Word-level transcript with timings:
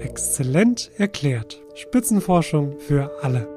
Exzellent 0.00 0.90
erklärt. 0.96 1.60
Spitzenforschung 1.74 2.78
für 2.78 3.10
alle. 3.22 3.48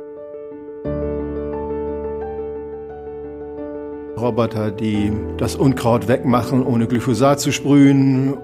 Roboter, 4.17 4.71
die 4.71 5.11
das 5.37 5.55
Unkraut 5.55 6.07
wegmachen, 6.07 6.65
ohne 6.65 6.87
Glyphosat 6.87 7.39
zu 7.39 7.51
sprühen. 7.51 8.37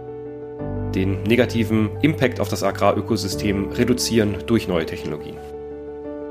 Den 0.94 1.24
negativen 1.24 1.90
Impact 2.02 2.40
auf 2.40 2.50
das 2.50 2.64
Agrarökosystem 2.64 3.70
reduzieren 3.72 4.38
durch 4.48 4.68
neue 4.68 4.86
Technologien. 4.86 5.38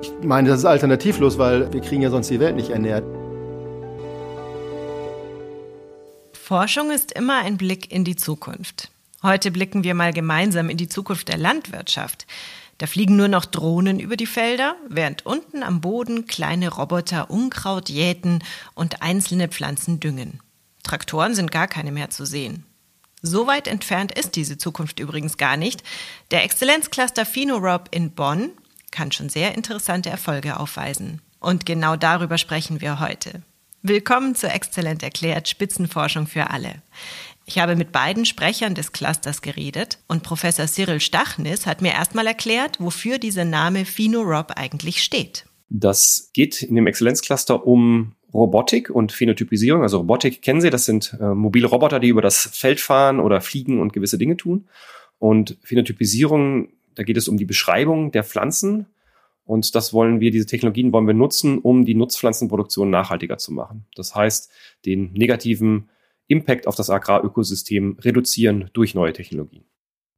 Ich 0.02 0.12
meine, 0.22 0.48
das 0.48 0.60
ist 0.60 0.64
alternativlos, 0.64 1.38
weil 1.38 1.72
wir 1.72 1.80
kriegen 1.80 2.02
ja 2.02 2.10
sonst 2.10 2.30
die 2.30 2.40
Welt 2.40 2.56
nicht 2.56 2.70
ernährt. 2.70 3.04
Forschung 6.32 6.92
ist 6.92 7.12
immer 7.12 7.38
ein 7.38 7.56
Blick 7.56 7.92
in 7.92 8.04
die 8.04 8.16
Zukunft. 8.16 8.90
Heute 9.27 9.50
blicken 9.50 9.82
wir 9.82 9.95
mal 9.95 10.12
gemeinsam 10.12 10.70
in 10.70 10.77
die 10.77 10.88
Zukunft 10.88 11.26
der 11.26 11.36
Landwirtschaft. 11.36 12.29
Da 12.79 12.86
fliegen 12.86 13.16
nur 13.16 13.26
noch 13.26 13.44
Drohnen 13.44 13.99
über 13.99 14.16
die 14.16 14.25
Felder, 14.25 14.76
während 14.89 15.26
unten 15.26 15.64
am 15.64 15.80
Boden 15.80 16.26
kleine 16.26 16.68
Roboter 16.68 17.29
Unkraut 17.29 17.89
jäten 17.89 18.44
und 18.75 19.02
einzelne 19.02 19.49
Pflanzen 19.49 19.99
düngen. 19.99 20.39
Traktoren 20.85 21.35
sind 21.35 21.50
gar 21.50 21.66
keine 21.66 21.90
mehr 21.90 22.08
zu 22.08 22.25
sehen. 22.25 22.66
So 23.21 23.49
weit 23.49 23.66
entfernt 23.66 24.16
ist 24.16 24.36
diese 24.36 24.58
Zukunft 24.58 25.00
übrigens 25.00 25.36
gar 25.36 25.57
nicht. 25.57 25.82
Der 26.30 26.44
Exzellenzcluster 26.44 27.27
FinoRob 27.27 27.88
in 27.90 28.13
Bonn 28.13 28.50
kann 28.93 29.11
schon 29.11 29.29
sehr 29.29 29.57
interessante 29.57 30.08
Erfolge 30.08 30.61
aufweisen. 30.61 31.21
Und 31.40 31.66
genau 31.66 31.96
darüber 31.96 32.38
sprechen 32.38 32.80
wir 32.80 33.00
heute. 33.00 33.42
Willkommen 33.83 34.36
zu 34.36 34.48
Exzellent 34.48 35.02
erklärt 35.02 35.48
Spitzenforschung 35.48 36.28
für 36.28 36.50
alle. 36.50 36.83
Ich 37.48 37.61
habe 37.61 37.77
mit 37.77 37.92
beiden 37.92 38.25
Sprechern 38.25 38.75
des 38.75 38.91
Clusters 38.91 39.41
geredet 39.41 40.00
und 40.09 40.25
Professor 40.25 40.67
Cyril 40.67 40.98
Stachnis 40.98 41.64
hat 41.64 41.81
mir 41.81 41.92
erstmal 41.92 42.27
erklärt, 42.27 42.81
wofür 42.81 43.19
dieser 43.19 43.45
Name 43.45 43.84
PhenoRob 43.84 44.55
eigentlich 44.56 45.00
steht. 45.00 45.47
Das 45.69 46.30
geht 46.33 46.62
in 46.64 46.75
dem 46.75 46.88
Exzellenzcluster 46.88 47.64
um 47.64 48.16
Robotik 48.34 48.91
und 48.91 49.12
Phänotypisierung. 49.12 49.83
Also 49.83 49.98
Robotik 49.98 50.42
kennen 50.42 50.61
Sie, 50.61 50.70
das 50.70 50.86
sind 50.86 51.16
äh, 51.20 51.34
mobile 51.34 51.69
Roboter, 51.69 52.00
die 52.00 52.08
über 52.08 52.20
das 52.20 52.50
Feld 52.53 52.80
fahren 52.80 53.20
oder 53.20 53.41
fliegen 53.41 53.81
und 53.81 53.92
gewisse 53.92 54.19
Dinge 54.19 54.36
tun. 54.36 54.66
Und 55.20 55.56
Phänotypisierung, 55.62 56.70
da 56.97 57.05
geht 57.05 57.16
es 57.16 57.28
um 57.28 57.36
die 57.36 57.44
Beschreibung 57.44 58.10
der 58.10 58.25
Pflanzen. 58.25 58.86
Und 59.44 59.77
das 59.77 59.92
wollen 59.92 60.19
wir, 60.19 60.33
diese 60.33 60.47
Technologien 60.47 60.92
wollen 60.92 61.06
wir 61.06 61.14
nutzen, 61.14 61.58
um 61.58 61.84
die 61.84 61.94
Nutzpflanzenproduktion 61.94 62.91
nachhaltiger 62.91 63.38
zu 63.38 63.53
machen. 63.53 63.86
Das 63.94 64.16
heißt, 64.16 64.50
den 64.84 65.12
negativen 65.12 65.88
Impact 66.28 66.66
auf 66.66 66.74
das 66.74 66.91
Agrarökosystem 66.91 67.98
reduzieren 68.00 68.70
durch 68.72 68.94
neue 68.94 69.12
Technologien. 69.12 69.64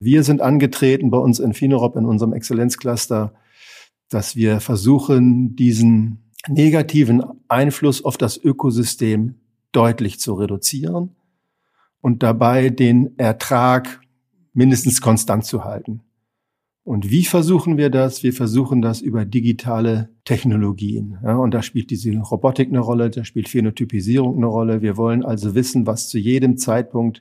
Wir 0.01 0.23
sind 0.23 0.41
angetreten 0.41 1.11
bei 1.11 1.19
uns 1.19 1.39
in 1.39 1.55
Finorop 1.55 1.97
in 1.97 2.05
unserem 2.05 2.33
Exzellenzcluster, 2.33 3.35
dass 4.09 4.37
wir 4.37 4.61
versuchen, 4.61 5.57
diesen 5.57 6.33
negativen 6.47 7.23
Einfluss 7.49 8.05
auf 8.05 8.17
das 8.17 8.37
Ökosystem 8.43 9.41
deutlich 9.73 10.21
zu 10.21 10.35
reduzieren 10.35 11.17
und 12.01 12.23
dabei 12.23 12.71
den 12.71 13.19
Ertrag 13.19 14.01
mindestens 14.53 15.01
konstant 15.01 15.45
zu 15.45 15.65
halten. 15.65 16.03
Und 16.89 17.11
wie 17.11 17.27
versuchen 17.27 17.77
wir 17.77 17.91
das? 17.91 18.23
Wir 18.23 18.33
versuchen 18.33 18.81
das 18.81 19.03
über 19.03 19.27
digitale 19.27 20.09
Technologien. 20.25 21.19
Ja, 21.23 21.37
und 21.37 21.53
da 21.53 21.61
spielt 21.61 21.91
diese 21.91 22.17
Robotik 22.17 22.71
eine 22.71 22.79
Rolle, 22.79 23.11
da 23.11 23.25
spielt 23.25 23.51
Phänotypisierung 23.51 24.39
eine 24.39 24.47
Rolle. 24.47 24.81
Wir 24.81 24.97
wollen 24.97 25.23
also 25.23 25.55
wissen, 25.55 25.87
was 25.87 26.09
zu 26.09 26.17
jedem 26.17 26.57
Zeitpunkt 26.57 27.21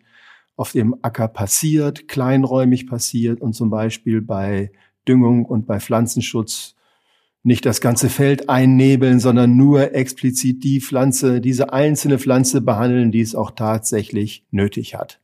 auf 0.55 0.71
dem 0.71 0.95
Acker 1.01 1.27
passiert, 1.27 2.07
kleinräumig 2.07 2.87
passiert 2.87 3.41
und 3.41 3.55
zum 3.55 3.69
Beispiel 3.69 4.21
bei 4.21 4.71
Düngung 5.05 5.43
und 5.43 5.67
bei 5.67 5.81
Pflanzenschutz 5.81 6.75
nicht 7.43 7.65
das 7.65 7.81
ganze 7.81 8.07
Feld 8.07 8.47
einnebeln, 8.47 9.19
sondern 9.19 9.57
nur 9.57 9.93
explizit 9.93 10.63
die 10.63 10.79
Pflanze, 10.79 11.41
diese 11.41 11.73
einzelne 11.73 12.19
Pflanze 12.19 12.61
behandeln, 12.61 13.11
die 13.11 13.19
es 13.19 13.35
auch 13.35 13.51
tatsächlich 13.51 14.45
nötig 14.49 14.95
hat. 14.95 15.19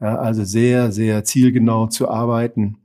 Ja, 0.00 0.16
also 0.16 0.42
sehr, 0.42 0.90
sehr 0.90 1.22
zielgenau 1.24 1.88
zu 1.88 2.08
arbeiten 2.08 2.78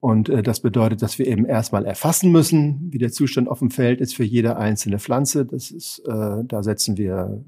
und 0.00 0.28
äh, 0.30 0.42
das 0.42 0.60
bedeutet, 0.60 1.02
dass 1.02 1.18
wir 1.18 1.26
eben 1.26 1.44
erstmal 1.44 1.84
erfassen 1.84 2.32
müssen, 2.32 2.88
wie 2.90 2.98
der 2.98 3.12
Zustand 3.12 3.48
auf 3.48 3.58
dem 3.58 3.70
Feld 3.70 4.00
ist 4.00 4.16
für 4.16 4.24
jede 4.24 4.56
einzelne 4.56 4.98
Pflanze. 4.98 5.44
Das 5.44 5.70
ist, 5.70 6.00
äh, 6.06 6.44
da 6.44 6.62
setzen 6.62 6.96
wir, 6.96 7.44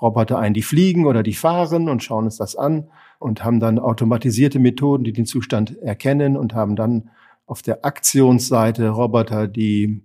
Roboter 0.00 0.38
ein, 0.38 0.54
die 0.54 0.62
fliegen 0.62 1.06
oder 1.06 1.22
die 1.22 1.34
fahren 1.34 1.88
und 1.88 2.02
schauen 2.02 2.24
uns 2.24 2.38
das 2.38 2.56
an 2.56 2.88
und 3.18 3.44
haben 3.44 3.60
dann 3.60 3.78
automatisierte 3.78 4.58
Methoden, 4.58 5.04
die 5.04 5.12
den 5.12 5.26
Zustand 5.26 5.76
erkennen 5.78 6.36
und 6.36 6.54
haben 6.54 6.74
dann 6.74 7.10
auf 7.46 7.62
der 7.62 7.84
Aktionsseite 7.84 8.88
Roboter, 8.88 9.46
die 9.46 10.02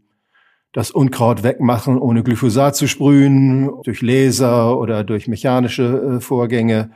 das 0.73 0.91
Unkraut 0.91 1.44
wegmachen, 1.44 1.97
ohne 1.97 2.23
Glyphosat 2.23 2.75
zu 2.75 2.88
sprühen, 2.88 3.72
durch 3.83 4.01
Laser 4.01 4.77
oder 4.77 5.06
durch 5.06 5.29
mechanische 5.29 6.17
äh, 6.17 6.19
Vorgänge 6.19 6.91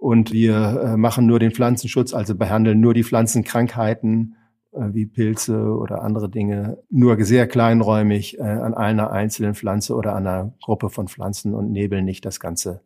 und 0.00 0.32
wir 0.32 0.54
äh, 0.82 0.96
machen 0.96 1.26
nur 1.26 1.38
den 1.38 1.52
Pflanzenschutz, 1.52 2.14
also 2.14 2.34
behandeln 2.34 2.80
nur 2.80 2.94
die 2.94 3.04
Pflanzenkrankheiten 3.04 4.34
äh, 4.72 4.86
wie 4.92 5.04
Pilze 5.04 5.74
oder 5.74 6.02
andere 6.02 6.30
Dinge, 6.30 6.78
nur 6.88 7.22
sehr 7.22 7.46
kleinräumig 7.46 8.38
äh, 8.38 8.42
an 8.42 8.72
einer 8.72 9.12
einzelnen 9.12 9.54
Pflanze 9.54 9.94
oder 9.94 10.16
an 10.16 10.26
einer 10.26 10.52
Gruppe 10.62 10.88
von 10.88 11.06
Pflanzen 11.06 11.54
und 11.54 11.70
nebeln 11.70 12.06
nicht 12.06 12.24
das 12.24 12.40
ganze 12.40 12.80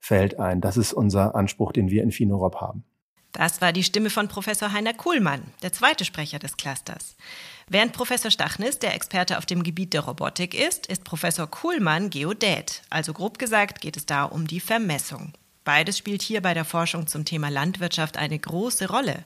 Feld 0.00 0.40
ein. 0.40 0.60
Das 0.60 0.76
ist 0.76 0.92
unser 0.92 1.36
Anspruch, 1.36 1.72
den 1.72 1.88
wir 1.88 2.02
in 2.02 2.10
Finorop 2.10 2.56
haben. 2.56 2.82
Das 3.30 3.60
war 3.60 3.72
die 3.72 3.84
Stimme 3.84 4.10
von 4.10 4.26
Professor 4.26 4.72
Heiner 4.72 4.92
Kuhlmann, 4.92 5.42
der 5.62 5.72
zweite 5.72 6.04
Sprecher 6.04 6.40
des 6.40 6.56
Clusters. 6.56 7.16
Während 7.68 7.92
Professor 7.92 8.32
Stachnis 8.32 8.80
der 8.80 8.96
Experte 8.96 9.38
auf 9.38 9.46
dem 9.46 9.62
Gebiet 9.62 9.94
der 9.94 10.00
Robotik 10.00 10.60
ist, 10.60 10.88
ist 10.88 11.04
Professor 11.04 11.46
Kuhlmann 11.46 12.10
Geodät. 12.10 12.82
Also 12.90 13.12
grob 13.12 13.38
gesagt 13.38 13.80
geht 13.80 13.96
es 13.96 14.04
da 14.04 14.24
um 14.24 14.48
die 14.48 14.58
Vermessung. 14.58 15.32
Beides 15.72 15.96
spielt 15.96 16.20
hier 16.20 16.40
bei 16.40 16.52
der 16.52 16.64
Forschung 16.64 17.06
zum 17.06 17.24
Thema 17.24 17.48
Landwirtschaft 17.48 18.16
eine 18.16 18.36
große 18.36 18.88
Rolle. 18.88 19.24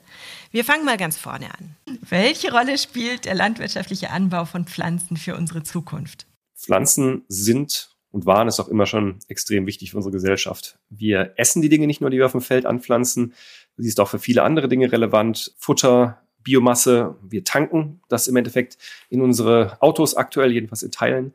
Wir 0.51 0.63
fangen 0.63 0.85
mal 0.85 0.95
ganz 0.95 1.17
vorne 1.17 1.47
an. 1.47 1.75
Welche 2.07 2.51
Rolle 2.51 2.77
spielt 2.77 3.25
der 3.25 3.33
landwirtschaftliche 3.33 4.11
Anbau 4.11 4.45
von 4.45 4.65
Pflanzen 4.65 5.17
für 5.17 5.35
unsere 5.35 5.63
Zukunft? 5.63 6.27
Pflanzen 6.55 7.23
sind 7.29 7.89
und 8.11 8.27
waren 8.27 8.47
es 8.47 8.59
auch 8.59 8.67
immer 8.67 8.85
schon 8.85 9.17
extrem 9.27 9.65
wichtig 9.65 9.89
für 9.89 9.97
unsere 9.97 10.13
Gesellschaft. 10.13 10.77
Wir 10.91 11.33
essen 11.35 11.63
die 11.63 11.69
Dinge 11.69 11.87
nicht 11.87 12.01
nur, 12.01 12.11
die 12.11 12.17
wir 12.19 12.27
auf 12.27 12.33
dem 12.33 12.41
Feld 12.41 12.67
anpflanzen, 12.67 13.33
sie 13.77 13.87
ist 13.87 13.99
auch 13.99 14.09
für 14.09 14.19
viele 14.19 14.43
andere 14.43 14.67
Dinge 14.67 14.91
relevant. 14.91 15.51
Futter, 15.57 16.21
Biomasse, 16.43 17.15
wir 17.23 17.43
tanken 17.43 18.03
das 18.07 18.27
im 18.27 18.35
Endeffekt 18.35 18.77
in 19.09 19.21
unsere 19.21 19.81
Autos 19.81 20.13
aktuell, 20.13 20.51
jedenfalls 20.51 20.83
in 20.83 20.91
Teilen. 20.91 21.33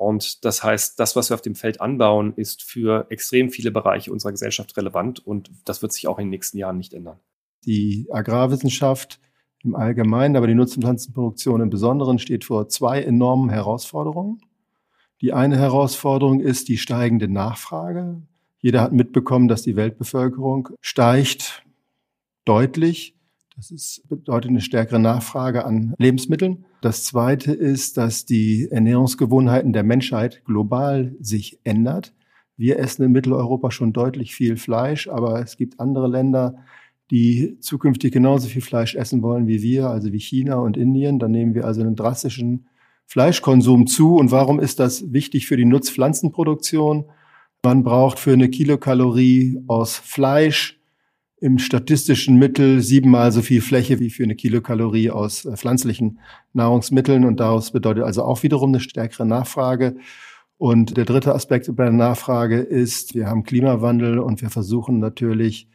Und 0.00 0.46
das 0.46 0.64
heißt, 0.64 0.98
das, 0.98 1.14
was 1.14 1.28
wir 1.28 1.34
auf 1.34 1.42
dem 1.42 1.54
Feld 1.54 1.82
anbauen, 1.82 2.32
ist 2.34 2.62
für 2.62 3.06
extrem 3.10 3.50
viele 3.50 3.70
Bereiche 3.70 4.10
unserer 4.10 4.32
Gesellschaft 4.32 4.74
relevant 4.78 5.20
und 5.26 5.50
das 5.66 5.82
wird 5.82 5.92
sich 5.92 6.08
auch 6.08 6.18
in 6.18 6.24
den 6.24 6.30
nächsten 6.30 6.56
Jahren 6.56 6.78
nicht 6.78 6.94
ändern. 6.94 7.20
Die 7.66 8.08
Agrarwissenschaft 8.10 9.20
im 9.62 9.74
Allgemeinen, 9.74 10.36
aber 10.36 10.46
die 10.46 10.54
Nutzpflanzenproduktion 10.54 11.60
im 11.60 11.68
Besonderen 11.68 12.18
steht 12.18 12.46
vor 12.46 12.70
zwei 12.70 13.02
enormen 13.02 13.50
Herausforderungen. 13.50 14.40
Die 15.20 15.34
eine 15.34 15.58
Herausforderung 15.58 16.40
ist 16.40 16.68
die 16.68 16.78
steigende 16.78 17.28
Nachfrage. 17.28 18.22
Jeder 18.56 18.80
hat 18.80 18.92
mitbekommen, 18.92 19.48
dass 19.48 19.60
die 19.60 19.76
Weltbevölkerung 19.76 20.70
steigt 20.80 21.62
deutlich. 22.46 23.19
Das 23.60 23.70
ist, 23.70 24.08
bedeutet 24.08 24.48
eine 24.48 24.62
stärkere 24.62 24.98
Nachfrage 24.98 25.66
an 25.66 25.92
Lebensmitteln. 25.98 26.64
Das 26.80 27.04
zweite 27.04 27.52
ist, 27.52 27.98
dass 27.98 28.24
die 28.24 28.68
Ernährungsgewohnheiten 28.70 29.74
der 29.74 29.82
Menschheit 29.82 30.42
global 30.46 31.14
sich 31.20 31.60
ändert. 31.62 32.14
Wir 32.56 32.78
essen 32.78 33.02
in 33.02 33.12
Mitteleuropa 33.12 33.70
schon 33.70 33.92
deutlich 33.92 34.34
viel 34.34 34.56
Fleisch, 34.56 35.08
aber 35.08 35.42
es 35.42 35.58
gibt 35.58 35.78
andere 35.78 36.08
Länder, 36.08 36.56
die 37.10 37.58
zukünftig 37.60 38.14
genauso 38.14 38.48
viel 38.48 38.62
Fleisch 38.62 38.94
essen 38.94 39.20
wollen 39.20 39.46
wie 39.46 39.60
wir, 39.60 39.90
also 39.90 40.10
wie 40.10 40.20
China 40.20 40.54
und 40.54 40.78
Indien. 40.78 41.18
Dann 41.18 41.32
nehmen 41.32 41.54
wir 41.54 41.66
also 41.66 41.82
einen 41.82 41.96
drastischen 41.96 42.66
Fleischkonsum 43.08 43.86
zu. 43.86 44.16
Und 44.16 44.30
warum 44.30 44.58
ist 44.58 44.80
das 44.80 45.12
wichtig 45.12 45.46
für 45.46 45.58
die 45.58 45.66
Nutzpflanzenproduktion? 45.66 47.04
Man 47.62 47.84
braucht 47.84 48.18
für 48.18 48.32
eine 48.32 48.48
Kilokalorie 48.48 49.62
aus 49.66 49.96
Fleisch 49.98 50.79
im 51.40 51.58
statistischen 51.58 52.38
Mittel 52.38 52.82
siebenmal 52.82 53.32
so 53.32 53.40
viel 53.42 53.62
Fläche 53.62 53.98
wie 53.98 54.10
für 54.10 54.24
eine 54.24 54.34
Kilokalorie 54.34 55.10
aus 55.10 55.46
äh, 55.46 55.56
pflanzlichen 55.56 56.20
Nahrungsmitteln 56.52 57.24
und 57.24 57.40
daraus 57.40 57.72
bedeutet 57.72 58.04
also 58.04 58.22
auch 58.24 58.42
wiederum 58.42 58.70
eine 58.70 58.80
stärkere 58.80 59.26
Nachfrage. 59.26 59.96
Und 60.58 60.98
der 60.98 61.06
dritte 61.06 61.34
Aspekt 61.34 61.74
bei 61.74 61.84
der 61.84 61.92
Nachfrage 61.92 62.60
ist, 62.60 63.14
wir 63.14 63.26
haben 63.26 63.44
Klimawandel 63.44 64.18
und 64.18 64.42
wir 64.42 64.50
versuchen 64.50 64.98
natürlich 64.98 65.68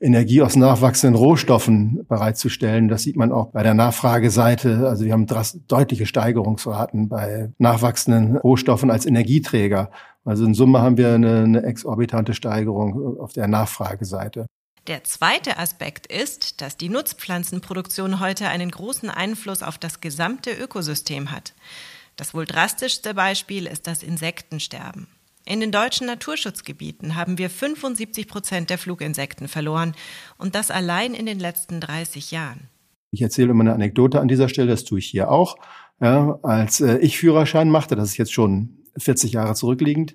Energie 0.00 0.42
aus 0.42 0.54
nachwachsenden 0.54 1.18
Rohstoffen 1.18 2.06
bereitzustellen. 2.06 2.88
Das 2.88 3.02
sieht 3.02 3.16
man 3.16 3.32
auch 3.32 3.46
bei 3.46 3.62
der 3.62 3.74
Nachfrageseite. 3.74 4.86
Also 4.86 5.06
wir 5.06 5.12
haben 5.12 5.26
deutliche 5.66 6.04
Steigerungsraten 6.06 7.08
bei 7.08 7.50
nachwachsenden 7.58 8.36
Rohstoffen 8.36 8.90
als 8.90 9.06
Energieträger. 9.06 9.90
Also 10.24 10.44
in 10.44 10.54
Summe 10.54 10.82
haben 10.82 10.98
wir 10.98 11.14
eine, 11.14 11.44
eine 11.44 11.62
exorbitante 11.62 12.34
Steigerung 12.34 13.18
auf 13.18 13.32
der 13.32 13.48
Nachfrageseite. 13.48 14.46
Der 14.88 15.04
zweite 15.04 15.58
Aspekt 15.58 16.06
ist, 16.06 16.62
dass 16.62 16.78
die 16.78 16.88
Nutzpflanzenproduktion 16.88 18.20
heute 18.20 18.48
einen 18.48 18.70
großen 18.70 19.10
Einfluss 19.10 19.62
auf 19.62 19.76
das 19.76 20.00
gesamte 20.00 20.50
Ökosystem 20.50 21.30
hat. 21.30 21.52
Das 22.16 22.32
wohl 22.32 22.46
drastischste 22.46 23.12
Beispiel 23.12 23.66
ist 23.66 23.86
das 23.86 24.02
Insektensterben. 24.02 25.06
In 25.44 25.60
den 25.60 25.72
deutschen 25.72 26.06
Naturschutzgebieten 26.06 27.16
haben 27.16 27.36
wir 27.36 27.50
75 27.50 28.28
Prozent 28.28 28.70
der 28.70 28.78
Fluginsekten 28.78 29.46
verloren 29.46 29.94
und 30.38 30.54
das 30.54 30.70
allein 30.70 31.12
in 31.12 31.26
den 31.26 31.38
letzten 31.38 31.82
30 31.82 32.30
Jahren. 32.30 32.68
Ich 33.10 33.20
erzähle 33.20 33.50
immer 33.50 33.64
eine 33.64 33.74
Anekdote 33.74 34.20
an 34.20 34.28
dieser 34.28 34.48
Stelle, 34.48 34.70
das 34.70 34.84
tue 34.84 35.00
ich 35.00 35.06
hier 35.06 35.30
auch. 35.30 35.56
Ja, 36.00 36.38
als 36.42 36.80
äh, 36.80 36.96
ich 36.98 37.18
Führerschein 37.18 37.70
machte, 37.70 37.94
das 37.94 38.10
ist 38.10 38.16
jetzt 38.16 38.32
schon 38.32 38.78
40 38.96 39.32
Jahre 39.32 39.54
zurückliegend, 39.54 40.14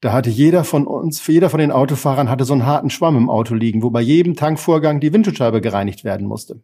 da 0.00 0.12
hatte 0.12 0.30
jeder 0.30 0.64
von 0.64 0.86
uns, 0.86 1.26
jeder 1.26 1.50
von 1.50 1.58
den 1.58 1.72
Autofahrern 1.72 2.30
hatte 2.30 2.44
so 2.44 2.52
einen 2.52 2.66
harten 2.66 2.90
Schwamm 2.90 3.16
im 3.16 3.30
Auto 3.30 3.54
liegen, 3.54 3.82
wo 3.82 3.90
bei 3.90 4.00
jedem 4.00 4.36
Tankvorgang 4.36 5.00
die 5.00 5.12
Windschutzscheibe 5.12 5.60
gereinigt 5.60 6.04
werden 6.04 6.26
musste. 6.26 6.62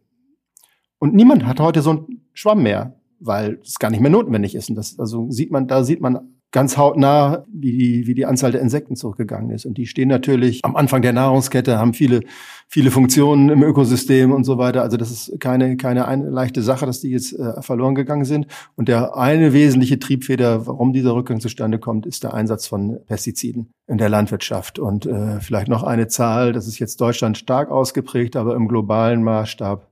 Und 0.99 1.13
niemand 1.13 1.45
hat 1.45 1.59
heute 1.59 1.81
so 1.81 1.89
einen 1.91 2.25
Schwamm 2.33 2.63
mehr, 2.63 2.99
weil 3.19 3.59
es 3.61 3.77
gar 3.79 3.89
nicht 3.89 3.99
mehr 3.99 4.11
notwendig 4.11 4.55
ist. 4.55 4.69
Und 4.69 4.75
das, 4.75 4.97
also 4.99 5.29
sieht 5.29 5.51
man, 5.51 5.67
da 5.67 5.83
sieht 5.83 5.99
man 5.99 6.34
ganz 6.55 6.77
hautnah, 6.77 7.43
wie 7.51 7.77
die, 7.77 8.07
wie 8.07 8.13
die 8.13 8.25
Anzahl 8.25 8.53
der 8.53 8.61
Insekten 8.61 8.95
zurückgegangen 8.95 9.49
ist. 9.49 9.65
Und 9.65 9.77
die 9.77 9.87
stehen 9.87 10.07
natürlich 10.07 10.63
am 10.63 10.77
Anfang 10.77 11.01
der 11.01 11.11
Nahrungskette, 11.11 11.77
haben 11.77 11.93
viele, 11.93 12.21
viele 12.69 12.91
Funktionen 12.91 13.49
im 13.49 13.61
Ökosystem 13.61 14.31
und 14.31 14.45
so 14.45 14.57
weiter. 14.57 14.81
Also 14.81 14.95
das 14.95 15.11
ist 15.11 15.37
keine, 15.41 15.75
keine 15.75 16.07
eine 16.07 16.29
leichte 16.29 16.61
Sache, 16.61 16.85
dass 16.85 17.01
die 17.01 17.09
jetzt 17.09 17.37
äh, 17.37 17.61
verloren 17.61 17.93
gegangen 17.93 18.23
sind. 18.23 18.47
Und 18.77 18.87
der 18.87 19.17
eine 19.17 19.51
wesentliche 19.51 19.99
Triebfeder, 19.99 20.65
warum 20.65 20.93
dieser 20.93 21.13
Rückgang 21.13 21.41
zustande 21.41 21.77
kommt, 21.77 22.05
ist 22.05 22.23
der 22.23 22.33
Einsatz 22.33 22.67
von 22.67 22.99
Pestiziden 23.05 23.73
in 23.87 23.97
der 23.97 24.07
Landwirtschaft. 24.07 24.79
Und 24.79 25.05
äh, 25.05 25.41
vielleicht 25.41 25.67
noch 25.67 25.83
eine 25.83 26.07
Zahl, 26.07 26.53
das 26.53 26.67
ist 26.67 26.79
jetzt 26.79 27.01
Deutschland 27.01 27.37
stark 27.37 27.69
ausgeprägt, 27.69 28.37
aber 28.37 28.55
im 28.55 28.69
globalen 28.69 29.23
Maßstab 29.23 29.89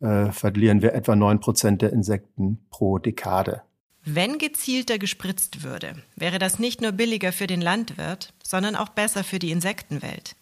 äh, 0.00 0.32
verlieren 0.32 0.82
wir 0.82 0.92
etwa 0.92 1.14
neun 1.14 1.38
Prozent 1.38 1.82
der 1.82 1.92
Insekten 1.92 2.58
pro 2.68 2.98
Dekade. 2.98 3.62
Wenn 4.04 4.38
gezielter 4.38 4.98
gespritzt 4.98 5.62
würde, 5.62 6.02
wäre 6.16 6.38
das 6.38 6.58
nicht 6.58 6.80
nur 6.80 6.92
billiger 6.92 7.32
für 7.32 7.46
den 7.46 7.60
Landwirt, 7.60 8.32
sondern 8.42 8.74
auch 8.74 8.88
besser 8.88 9.24
für 9.24 9.38
die 9.38 9.50
Insektenwelt. 9.50 10.36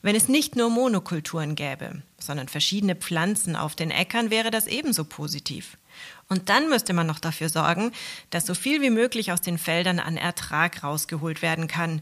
Wenn 0.00 0.16
es 0.16 0.28
nicht 0.28 0.56
nur 0.56 0.70
Monokulturen 0.70 1.54
gäbe, 1.54 2.02
sondern 2.18 2.48
verschiedene 2.48 2.96
Pflanzen 2.96 3.54
auf 3.54 3.76
den 3.76 3.90
Äckern, 3.90 4.30
wäre 4.30 4.50
das 4.50 4.66
ebenso 4.66 5.04
positiv. 5.04 5.76
Und 6.30 6.48
dann 6.48 6.70
müsste 6.70 6.94
man 6.94 7.06
noch 7.06 7.18
dafür 7.18 7.50
sorgen, 7.50 7.92
dass 8.30 8.46
so 8.46 8.54
viel 8.54 8.80
wie 8.80 8.90
möglich 8.90 9.30
aus 9.30 9.42
den 9.42 9.58
Feldern 9.58 9.98
an 9.98 10.16
Ertrag 10.16 10.82
rausgeholt 10.82 11.42
werden 11.42 11.68
kann. 11.68 12.00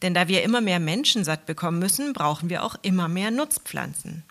Denn 0.00 0.14
da 0.14 0.28
wir 0.28 0.44
immer 0.44 0.60
mehr 0.60 0.78
Menschen 0.78 1.24
satt 1.24 1.44
bekommen 1.44 1.80
müssen, 1.80 2.12
brauchen 2.12 2.50
wir 2.50 2.62
auch 2.62 2.76
immer 2.82 3.08
mehr 3.08 3.32
Nutzpflanzen. 3.32 4.22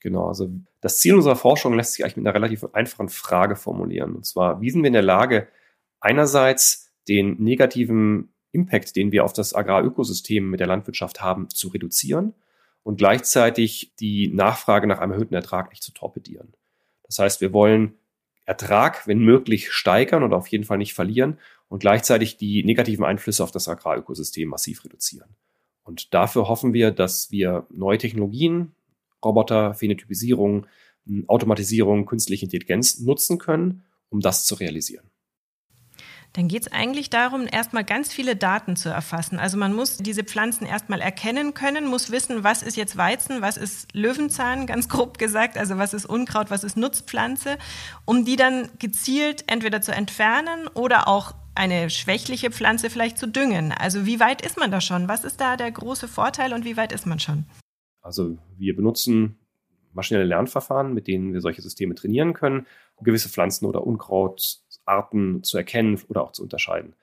Genau, 0.00 0.26
also 0.26 0.50
das 0.80 0.98
Ziel 0.98 1.14
unserer 1.14 1.36
Forschung 1.36 1.74
lässt 1.74 1.94
sich 1.94 2.04
eigentlich 2.04 2.16
mit 2.16 2.26
einer 2.26 2.34
relativ 2.34 2.64
einfachen 2.72 3.08
Frage 3.08 3.54
formulieren. 3.54 4.16
Und 4.16 4.26
zwar, 4.26 4.60
wie 4.60 4.70
sind 4.70 4.82
wir 4.82 4.88
in 4.88 4.92
der 4.92 5.02
Lage, 5.02 5.48
einerseits 6.00 6.90
den 7.08 7.42
negativen 7.42 8.32
Impact, 8.52 8.96
den 8.96 9.12
wir 9.12 9.24
auf 9.24 9.32
das 9.32 9.54
Agrarökosystem 9.54 10.48
mit 10.48 10.60
der 10.60 10.66
Landwirtschaft 10.66 11.20
haben, 11.20 11.48
zu 11.50 11.68
reduzieren 11.68 12.34
und 12.82 12.96
gleichzeitig 12.96 13.92
die 14.00 14.28
Nachfrage 14.28 14.86
nach 14.86 14.98
einem 14.98 15.12
erhöhten 15.12 15.34
Ertrag 15.34 15.70
nicht 15.70 15.82
zu 15.82 15.92
torpedieren. 15.92 16.54
Das 17.04 17.18
heißt, 17.18 17.40
wir 17.40 17.52
wollen 17.52 17.94
Ertrag, 18.44 19.06
wenn 19.06 19.18
möglich, 19.18 19.70
steigern 19.72 20.22
oder 20.22 20.36
auf 20.36 20.46
jeden 20.46 20.64
Fall 20.64 20.78
nicht 20.78 20.94
verlieren 20.94 21.38
und 21.68 21.80
gleichzeitig 21.80 22.38
die 22.38 22.64
negativen 22.64 23.04
Einflüsse 23.04 23.44
auf 23.44 23.50
das 23.50 23.68
Agrarökosystem 23.68 24.48
massiv 24.48 24.84
reduzieren. 24.84 25.36
Und 25.82 26.14
dafür 26.14 26.48
hoffen 26.48 26.72
wir, 26.72 26.90
dass 26.90 27.30
wir 27.30 27.66
neue 27.70 27.98
Technologien, 27.98 28.72
Roboter, 29.22 29.74
Phänotypisierung, 29.74 30.66
Automatisierung, 31.26 32.06
künstliche 32.06 32.44
Intelligenz 32.44 33.00
nutzen 33.00 33.38
können, 33.38 33.84
um 34.10 34.20
das 34.20 34.46
zu 34.46 34.54
realisieren 34.54 35.10
dann 36.34 36.48
geht 36.48 36.62
es 36.62 36.72
eigentlich 36.72 37.10
darum, 37.10 37.46
erstmal 37.50 37.84
ganz 37.84 38.12
viele 38.12 38.36
Daten 38.36 38.76
zu 38.76 38.88
erfassen. 38.88 39.38
Also 39.38 39.56
man 39.56 39.72
muss 39.72 39.96
diese 39.96 40.24
Pflanzen 40.24 40.66
erstmal 40.66 41.00
erkennen 41.00 41.54
können, 41.54 41.86
muss 41.86 42.10
wissen, 42.10 42.44
was 42.44 42.62
ist 42.62 42.76
jetzt 42.76 42.96
Weizen, 42.96 43.40
was 43.40 43.56
ist 43.56 43.94
Löwenzahn, 43.94 44.66
ganz 44.66 44.88
grob 44.88 45.18
gesagt, 45.18 45.56
also 45.56 45.78
was 45.78 45.94
ist 45.94 46.06
Unkraut, 46.06 46.50
was 46.50 46.64
ist 46.64 46.76
Nutzpflanze, 46.76 47.58
um 48.04 48.24
die 48.24 48.36
dann 48.36 48.68
gezielt 48.78 49.44
entweder 49.46 49.80
zu 49.80 49.92
entfernen 49.92 50.68
oder 50.74 51.08
auch 51.08 51.34
eine 51.54 51.90
schwächliche 51.90 52.50
Pflanze 52.52 52.88
vielleicht 52.88 53.18
zu 53.18 53.26
düngen. 53.26 53.72
Also 53.72 54.06
wie 54.06 54.20
weit 54.20 54.46
ist 54.46 54.58
man 54.58 54.70
da 54.70 54.80
schon? 54.80 55.08
Was 55.08 55.24
ist 55.24 55.40
da 55.40 55.56
der 55.56 55.72
große 55.72 56.06
Vorteil 56.06 56.52
und 56.52 56.64
wie 56.64 56.76
weit 56.76 56.92
ist 56.92 57.06
man 57.06 57.18
schon? 57.18 57.46
Also 58.00 58.38
wir 58.56 58.76
benutzen 58.76 59.38
maschinelle 59.92 60.26
Lernverfahren, 60.26 60.94
mit 60.94 61.08
denen 61.08 61.32
wir 61.32 61.40
solche 61.40 61.62
Systeme 61.62 61.96
trainieren 61.96 62.32
können, 62.32 62.66
um 62.94 63.04
gewisse 63.04 63.28
Pflanzen 63.28 63.66
oder 63.66 63.84
Unkrautarten 64.88 65.42
zu 65.44 65.56
erkennen 65.56 66.00
oder 66.08 66.22
auch 66.22 66.32
zu 66.32 66.42
unterscheiden. 66.42 66.94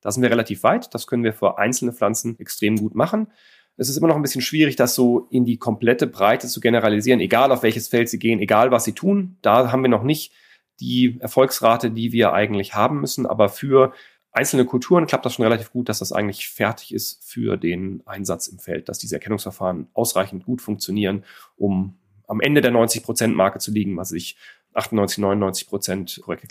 Da 0.00 0.10
sind 0.10 0.22
wir 0.22 0.30
relativ 0.30 0.62
weit. 0.62 0.94
Das 0.94 1.06
können 1.06 1.24
wir 1.24 1.32
für 1.32 1.58
einzelne 1.58 1.92
Pflanzen 1.92 2.38
extrem 2.38 2.76
gut 2.76 2.94
machen. 2.94 3.28
Es 3.76 3.88
ist 3.88 3.96
immer 3.96 4.08
noch 4.08 4.16
ein 4.16 4.22
bisschen 4.22 4.40
schwierig, 4.40 4.76
das 4.76 4.94
so 4.94 5.26
in 5.30 5.44
die 5.44 5.58
komplette 5.58 6.06
Breite 6.06 6.46
zu 6.48 6.60
generalisieren, 6.60 7.20
egal 7.20 7.52
auf 7.52 7.62
welches 7.62 7.88
Feld 7.88 8.08
sie 8.08 8.18
gehen, 8.18 8.40
egal 8.40 8.70
was 8.70 8.84
sie 8.84 8.92
tun. 8.92 9.36
Da 9.42 9.70
haben 9.70 9.82
wir 9.82 9.90
noch 9.90 10.02
nicht 10.02 10.32
die 10.80 11.18
Erfolgsrate, 11.20 11.90
die 11.90 12.12
wir 12.12 12.32
eigentlich 12.32 12.74
haben 12.74 13.00
müssen. 13.00 13.26
Aber 13.26 13.48
für 13.48 13.92
einzelne 14.32 14.64
Kulturen 14.64 15.06
klappt 15.06 15.26
das 15.26 15.34
schon 15.34 15.44
relativ 15.44 15.72
gut, 15.72 15.88
dass 15.88 15.98
das 15.98 16.12
eigentlich 16.12 16.48
fertig 16.48 16.94
ist 16.94 17.22
für 17.24 17.56
den 17.56 18.02
Einsatz 18.06 18.48
im 18.48 18.58
Feld, 18.58 18.88
dass 18.88 18.98
diese 18.98 19.16
Erkennungsverfahren 19.16 19.88
ausreichend 19.92 20.44
gut 20.44 20.62
funktionieren, 20.62 21.24
um 21.56 21.98
am 22.28 22.40
Ende 22.40 22.60
der 22.60 22.72
90-Prozent-Marke 22.72 23.58
zu 23.58 23.70
liegen, 23.70 23.96
was 23.96 24.12
ich 24.12 24.36
98, 24.76 25.18
99 25.18 25.68
Prozent 25.68 26.20
korrekte 26.22 26.46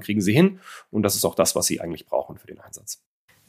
kriegen 0.00 0.20
sie 0.20 0.32
hin. 0.32 0.60
Und 0.90 1.02
das 1.02 1.14
ist 1.14 1.24
auch 1.24 1.34
das, 1.34 1.54
was 1.54 1.66
sie 1.66 1.80
eigentlich 1.80 2.06
brauchen 2.06 2.38
für 2.38 2.46
den 2.46 2.60
Einsatz. 2.60 3.00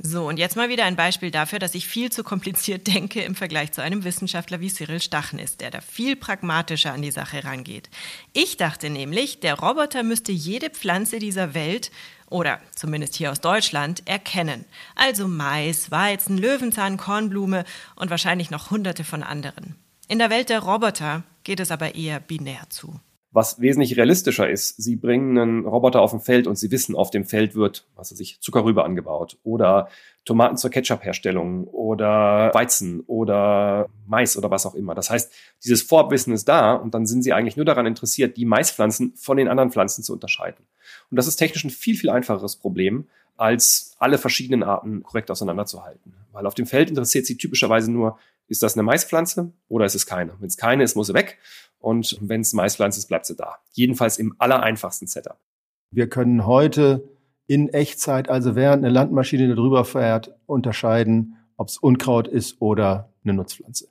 So, 0.04 0.28
und 0.28 0.40
jetzt 0.40 0.56
mal 0.56 0.70
wieder 0.70 0.86
ein 0.86 0.96
Beispiel 0.96 1.30
dafür, 1.30 1.60
dass 1.60 1.76
ich 1.76 1.88
viel 1.88 2.12
zu 2.12 2.24
kompliziert 2.24 2.88
denke 2.94 3.22
im 3.22 3.36
Vergleich 3.36 3.72
zu 3.72 3.82
einem 3.84 4.04
Wissenschaftler 4.04 4.60
wie 4.60 4.70
Cyril 4.70 5.00
Stachen 5.00 5.38
ist, 5.38 5.62
der 5.62 5.70
da 5.70 5.82
viel 5.82 6.16
pragmatischer 6.16 6.92
an 6.92 7.04
die 7.04 7.12
Sache 7.12 7.44
rangeht. 7.44 7.90
Ich 8.34 8.58
dachte 8.58 8.90
nämlich, 8.90 9.42
der 9.42 9.60
Roboter 9.60 10.02
müsste 10.04 10.32
jede 10.32 10.72
Pflanze 10.72 11.20
dieser 11.20 11.54
Welt 11.54 11.92
oder 12.30 12.60
zumindest 12.74 13.16
hier 13.16 13.32
aus 13.32 13.42
Deutschland 13.42 14.08
erkennen. 14.08 14.66
Also 14.96 15.28
Mais, 15.28 15.92
Weizen, 15.92 16.38
Löwenzahn, 16.38 16.98
Kornblume 16.98 17.66
und 17.96 18.10
wahrscheinlich 18.10 18.50
noch 18.50 18.72
hunderte 18.72 19.04
von 19.04 19.22
anderen. 19.22 19.76
In 20.08 20.18
der 20.18 20.30
Welt 20.30 20.50
der 20.50 20.62
Roboter 20.62 21.24
geht 21.44 21.60
es 21.60 21.72
aber 21.72 21.94
eher 21.94 22.20
binär 22.20 22.64
zu. 22.70 23.00
Was 23.34 23.62
wesentlich 23.62 23.96
realistischer 23.96 24.50
ist, 24.50 24.82
Sie 24.82 24.98
bringen 24.98 25.38
einen 25.38 25.66
Roboter 25.66 26.02
auf 26.02 26.12
dem 26.12 26.20
Feld 26.20 26.48
und 26.48 26.58
Sie 26.58 26.70
wissen, 26.70 26.96
auf 26.96 27.12
dem 27.12 27.24
Feld 27.24 27.56
wird, 27.56 27.88
was 27.96 28.12
weiß 28.12 28.20
ich, 28.20 28.42
Zuckerrübe 28.42 28.84
angebaut 28.84 29.38
oder 29.44 29.88
Tomaten 30.26 30.58
zur 30.58 30.70
Ketchup-Herstellung 30.70 31.64
oder 31.64 32.52
Weizen 32.54 33.00
oder 33.08 33.88
Mais 34.06 34.36
oder 34.36 34.52
was 34.52 34.66
auch 34.66 34.76
immer. 34.76 34.96
Das 34.96 35.10
heißt, 35.10 35.32
dieses 35.64 35.82
Vorwissen 35.82 36.34
ist 36.34 36.50
da 36.50 36.74
und 36.74 36.94
dann 36.94 37.06
sind 37.06 37.24
Sie 37.24 37.32
eigentlich 37.32 37.56
nur 37.56 37.66
daran 37.66 37.86
interessiert, 37.86 38.36
die 38.36 38.46
Maispflanzen 38.46 39.14
von 39.16 39.38
den 39.38 39.48
anderen 39.48 39.72
Pflanzen 39.72 40.04
zu 40.04 40.12
unterscheiden. 40.12 40.66
Und 41.10 41.16
das 41.16 41.28
ist 41.28 41.38
technisch 41.38 41.64
ein 41.64 41.70
viel, 41.70 41.96
viel 41.96 42.10
einfacheres 42.10 42.58
Problem, 42.58 43.08
als 43.38 43.96
alle 43.98 44.18
verschiedenen 44.18 44.64
Arten 44.64 45.04
korrekt 45.04 45.32
auseinanderzuhalten. 45.32 46.14
Weil 46.34 46.46
auf 46.46 46.54
dem 46.54 46.66
Feld 46.66 46.90
interessiert 46.90 47.26
Sie 47.26 47.38
typischerweise 47.38 47.92
nur, 47.92 48.18
ist 48.52 48.62
das 48.62 48.76
eine 48.76 48.84
Maispflanze 48.84 49.54
oder 49.70 49.86
ist 49.86 49.96
es 49.96 50.06
keine? 50.06 50.34
Wenn 50.40 50.48
es 50.48 50.58
keine 50.58 50.84
ist, 50.84 50.96
muss 50.96 51.08
sie 51.08 51.14
weg. 51.14 51.40
Und 51.80 52.18
wenn 52.22 52.42
es 52.42 52.52
Maispflanze 52.52 53.00
ist, 53.00 53.08
bleibt 53.08 53.26
sie 53.26 53.36
da. 53.36 53.56
Jedenfalls 53.72 54.20
im 54.20 54.36
allereinfachsten 54.38 55.08
Setup. 55.08 55.40
Wir 55.90 56.10
können 56.10 56.46
heute 56.46 57.08
in 57.48 57.70
Echtzeit, 57.70 58.30
also 58.30 58.56
während 58.56 58.84
eine 58.84 58.94
Landmaschine 58.94 59.56
darüber 59.56 59.86
fährt, 59.86 60.36
unterscheiden, 60.46 61.38
ob 61.56 61.70
es 61.70 61.78
Unkraut 61.78 62.28
ist 62.28 62.62
oder 62.62 63.10
eine 63.24 63.34
Nutzpflanze. 63.34 63.88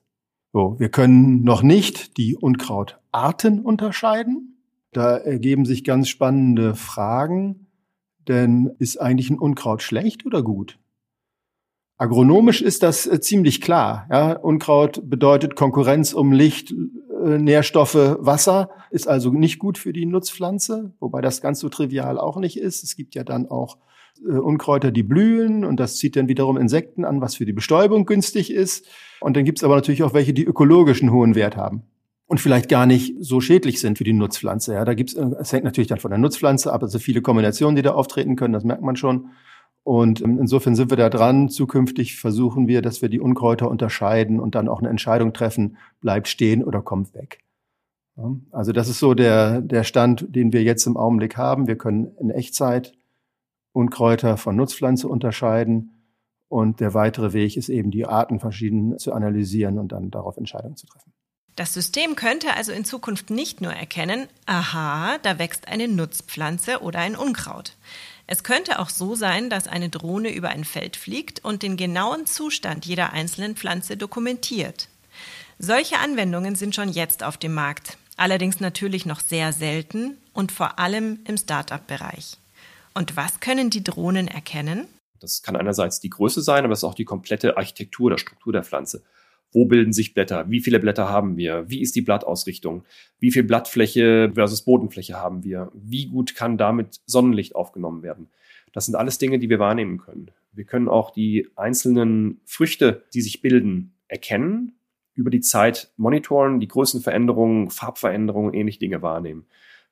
So, 0.53 0.79
wir 0.79 0.91
können 0.91 1.43
noch 1.43 1.63
nicht 1.63 2.19
die 2.19 2.37
Unkrautarten 2.37 3.61
unterscheiden. 3.61 4.59
Da 4.93 5.17
ergeben 5.17 5.65
sich 5.65 5.85
ganz 5.85 6.09
spannende 6.09 6.75
Fragen. 6.75 7.67
Denn 8.29 8.71
ist 8.79 9.01
eigentlich 9.01 9.31
ein 9.31 9.39
Unkraut 9.39 9.83
schlecht 9.83 10.27
oder 10.27 10.43
gut? 10.43 10.79
Agronomisch 12.01 12.63
ist 12.63 12.83
das 12.83 13.07
äh, 13.07 13.21
ziemlich 13.21 13.61
klar. 13.61 14.07
Ja, 14.11 14.33
Unkraut 14.33 15.03
bedeutet 15.05 15.55
Konkurrenz 15.55 16.15
um 16.15 16.33
Licht, 16.33 16.73
äh, 16.73 17.37
Nährstoffe, 17.37 18.17
Wasser, 18.19 18.71
ist 18.91 19.07
also 19.07 19.31
nicht 19.31 19.59
gut 19.59 19.77
für 19.77 19.93
die 19.93 20.07
Nutzpflanze, 20.07 20.95
wobei 20.99 21.21
das 21.21 21.43
ganz 21.43 21.61
so 21.61 21.69
trivial 21.69 22.19
auch 22.19 22.39
nicht 22.39 22.59
ist. 22.59 22.85
Es 22.85 22.97
gibt 22.97 23.15
ja 23.15 23.23
dann 23.23 23.51
auch 23.51 23.77
äh, 24.27 24.33
Unkräuter, 24.33 24.93
die 24.93 25.03
blühen 25.03 25.63
und 25.63 25.79
das 25.79 25.99
zieht 25.99 26.17
dann 26.17 26.27
wiederum 26.27 26.57
Insekten 26.57 27.05
an, 27.05 27.21
was 27.21 27.35
für 27.35 27.45
die 27.45 27.53
Bestäubung 27.53 28.07
günstig 28.07 28.51
ist. 28.51 28.87
Und 29.21 29.37
dann 29.37 29.45
gibt 29.45 29.59
es 29.59 29.65
aber 29.65 29.75
natürlich 29.75 30.03
auch 30.03 30.15
welche, 30.15 30.33
die 30.33 30.47
ökologischen 30.47 31.13
hohen 31.13 31.35
Wert 31.35 31.59
haben 31.59 31.83
und 32.25 32.41
vielleicht 32.41 32.71
gar 32.71 32.87
nicht 32.87 33.15
so 33.21 33.43
schädlich 33.43 33.79
sind 33.79 33.99
für 33.99 34.05
die 34.05 34.15
Nutzpflanze. 34.15 34.73
Ja, 34.73 34.87
da 34.87 34.95
gibt's, 34.95 35.13
es 35.13 35.53
hängt 35.53 35.65
natürlich 35.65 35.89
dann 35.89 36.01
von 36.01 36.13
der 36.13 36.19
Nutzpflanze 36.19 36.73
ab, 36.73 36.83
also 36.83 36.99
viele 36.99 37.21
Kombinationen, 37.21 37.77
die 37.77 37.83
da 37.83 37.91
auftreten 37.91 38.37
können, 38.37 38.55
das 38.55 38.65
merkt 38.65 38.83
man 38.83 38.97
schon. 38.97 39.33
Und 39.83 40.21
insofern 40.21 40.75
sind 40.75 40.91
wir 40.91 40.97
da 40.97 41.09
dran. 41.09 41.49
Zukünftig 41.49 42.17
versuchen 42.17 42.69
wir, 42.69 42.83
dass 42.83 43.03
wir 43.03 43.09
die 43.09 43.21
Unkräuter 43.21 43.71
unterscheiden 43.71 44.39
und 44.39 44.55
dann 44.55 44.69
auch 44.69 44.81
eine 44.81 44.91
Entscheidung 44.91 45.33
treffen, 45.33 45.79
bleibt 46.01 46.29
stehen 46.29 46.63
oder 46.63 46.83
kommt 46.83 47.15
weg. 47.15 47.41
Also 48.51 48.73
das 48.73 48.89
ist 48.89 48.99
so 48.99 49.15
der, 49.15 49.61
der 49.63 49.85
Stand, 49.85 50.27
den 50.35 50.53
wir 50.53 50.63
jetzt 50.63 50.87
im 50.87 50.97
Augenblick 50.97 51.37
haben. 51.37 51.67
Wir 51.67 51.77
können 51.77 52.15
in 52.19 52.31
Echtzeit 52.31 52.93
Unkräuter 53.73 54.37
von 54.37 54.57
Nutzpflanze 54.57 55.09
unterscheiden. 55.09 55.97
Und 56.49 56.81
der 56.81 56.95
weitere 56.95 57.33
Weg 57.33 57.57
ist 57.57 57.69
eben, 57.69 57.91
die 57.91 58.07
Arten 58.07 58.41
verschieden 58.41 58.99
zu 58.99 59.13
analysieren 59.13 59.79
und 59.79 59.93
dann 59.93 60.11
darauf 60.11 60.37
Entscheidungen 60.37 60.77
zu 60.77 60.87
treffen. 60.87 61.13
Das 61.57 61.75
System 61.75 62.17
könnte 62.17 62.55
also 62.57 62.73
in 62.73 62.85
Zukunft 62.85 63.31
nicht 63.31 63.61
nur 63.61 63.73
erkennen, 63.73 64.27
aha, 64.47 65.19
da 65.23 65.39
wächst 65.39 65.69
eine 65.69 65.89
Nutzpflanze 65.89 66.81
oder 66.81 67.01
ein 67.01 67.17
Unkraut. 67.17 67.77
Es 68.33 68.45
könnte 68.45 68.79
auch 68.79 68.91
so 68.91 69.17
sein, 69.17 69.51
dass 69.51 69.67
eine 69.67 69.89
Drohne 69.89 70.33
über 70.33 70.51
ein 70.51 70.63
Feld 70.63 70.97
fliegt 70.97 71.45
und 71.45 71.65
den 71.65 71.77
genauen 71.77 72.27
Zustand 72.27 72.87
jeder 72.87 73.13
einzelnen 73.13 73.57
Pflanze 73.57 73.97
dokumentiert. 73.97 74.87
Solche 75.59 75.99
Anwendungen 75.99 76.55
sind 76.55 76.77
schon 76.77 76.91
jetzt 76.91 77.25
auf 77.25 77.39
dem 77.39 77.55
Markt, 77.55 77.99
allerdings 78.17 78.61
natürlich 78.61 79.05
noch 79.05 79.19
sehr 79.19 79.53
selten 79.53 80.17
und 80.33 80.53
vor 80.53 80.79
allem 80.79 81.19
im 81.27 81.39
Start-up-Bereich. 81.39 82.37
Und 82.95 83.17
was 83.17 83.41
können 83.41 83.69
die 83.69 83.83
Drohnen 83.83 84.29
erkennen? 84.29 84.87
Das 85.19 85.43
kann 85.43 85.57
einerseits 85.57 85.99
die 85.99 86.11
Größe 86.11 86.41
sein, 86.41 86.63
aber 86.63 86.75
es 86.75 86.79
ist 86.79 86.85
auch 86.85 86.95
die 86.95 87.05
komplette 87.05 87.57
Architektur 87.57 88.07
oder 88.07 88.19
Struktur 88.19 88.53
der 88.53 88.63
Pflanze. 88.63 89.03
Wo 89.53 89.65
bilden 89.65 89.93
sich 89.93 90.15
Blätter? 90.15 90.49
Wie 90.51 90.61
viele 90.61 90.79
Blätter 90.79 91.09
haben 91.09 91.37
wir? 91.37 91.69
Wie 91.69 91.81
ist 91.81 91.97
die 91.97 92.03
Blattausrichtung? 92.03 92.85
Wie 93.19 93.33
viel 93.33 93.43
Blattfläche 93.43 94.31
versus 94.35 94.63
Bodenfläche 94.63 95.15
haben 95.15 95.43
wir? 95.43 95.73
Wie 95.75 96.07
gut 96.07 96.35
kann 96.35 96.57
damit 96.57 97.01
Sonnenlicht 97.07 97.57
aufgenommen 97.57 98.03
werden? 98.03 98.29
Das 98.73 98.87
sind 98.87 98.95
alles 98.95 99.19
Dinge, 99.19 99.39
die 99.39 99.51
wir 99.51 99.59
wahrnehmen 99.59 99.99
können. 99.99 100.31
Wir 100.53 100.65
können 100.65 100.89
auch 100.89 101.11
die 101.11 101.49
einzelnen 101.57 102.41
Früchte, 102.45 103.05
die 103.15 103.21
sich 103.21 103.43
bilden, 103.43 103.95
erkennen, 104.09 104.73
über 105.15 105.31
die 105.31 105.41
Zeit 105.41 105.93
monitoren, 105.97 106.61
die 106.61 106.69
Größenveränderungen, 106.69 107.71
Farbveränderungen, 107.71 108.55
ähnliche 108.55 108.79
Dinge 108.79 109.03
wahrnehmen. 109.03 109.47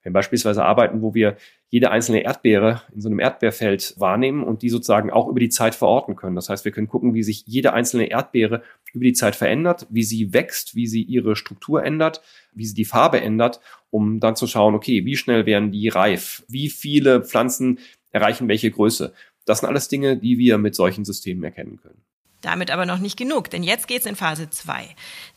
Wir 0.08 0.12
beispielsweise 0.14 0.64
arbeiten, 0.64 1.02
wo 1.02 1.12
wir 1.12 1.36
jede 1.68 1.90
einzelne 1.90 2.22
Erdbeere 2.22 2.80
in 2.94 3.02
so 3.02 3.10
einem 3.10 3.18
Erdbeerfeld 3.18 3.94
wahrnehmen 3.98 4.42
und 4.42 4.62
die 4.62 4.70
sozusagen 4.70 5.10
auch 5.10 5.28
über 5.28 5.38
die 5.38 5.50
Zeit 5.50 5.74
verorten 5.74 6.16
können. 6.16 6.34
Das 6.34 6.48
heißt, 6.48 6.64
wir 6.64 6.72
können 6.72 6.88
gucken, 6.88 7.12
wie 7.12 7.22
sich 7.22 7.44
jede 7.46 7.74
einzelne 7.74 8.06
Erdbeere 8.06 8.62
über 8.94 9.04
die 9.04 9.12
Zeit 9.12 9.36
verändert, 9.36 9.86
wie 9.90 10.02
sie 10.02 10.32
wächst, 10.32 10.74
wie 10.74 10.86
sie 10.86 11.02
ihre 11.02 11.36
Struktur 11.36 11.84
ändert, 11.84 12.22
wie 12.54 12.64
sie 12.64 12.72
die 12.72 12.86
Farbe 12.86 13.20
ändert, 13.20 13.60
um 13.90 14.18
dann 14.18 14.34
zu 14.34 14.46
schauen, 14.46 14.74
okay, 14.74 15.04
wie 15.04 15.16
schnell 15.18 15.44
werden 15.44 15.72
die 15.72 15.88
reif? 15.88 16.42
Wie 16.48 16.70
viele 16.70 17.22
Pflanzen 17.22 17.78
erreichen 18.10 18.48
welche 18.48 18.70
Größe? 18.70 19.12
Das 19.44 19.60
sind 19.60 19.68
alles 19.68 19.88
Dinge, 19.88 20.16
die 20.16 20.38
wir 20.38 20.56
mit 20.56 20.74
solchen 20.74 21.04
Systemen 21.04 21.44
erkennen 21.44 21.78
können. 21.82 22.00
Damit 22.40 22.70
aber 22.70 22.86
noch 22.86 22.98
nicht 22.98 23.18
genug, 23.18 23.50
denn 23.50 23.62
jetzt 23.62 23.88
geht's 23.88 24.06
in 24.06 24.16
Phase 24.16 24.48
2. 24.48 24.88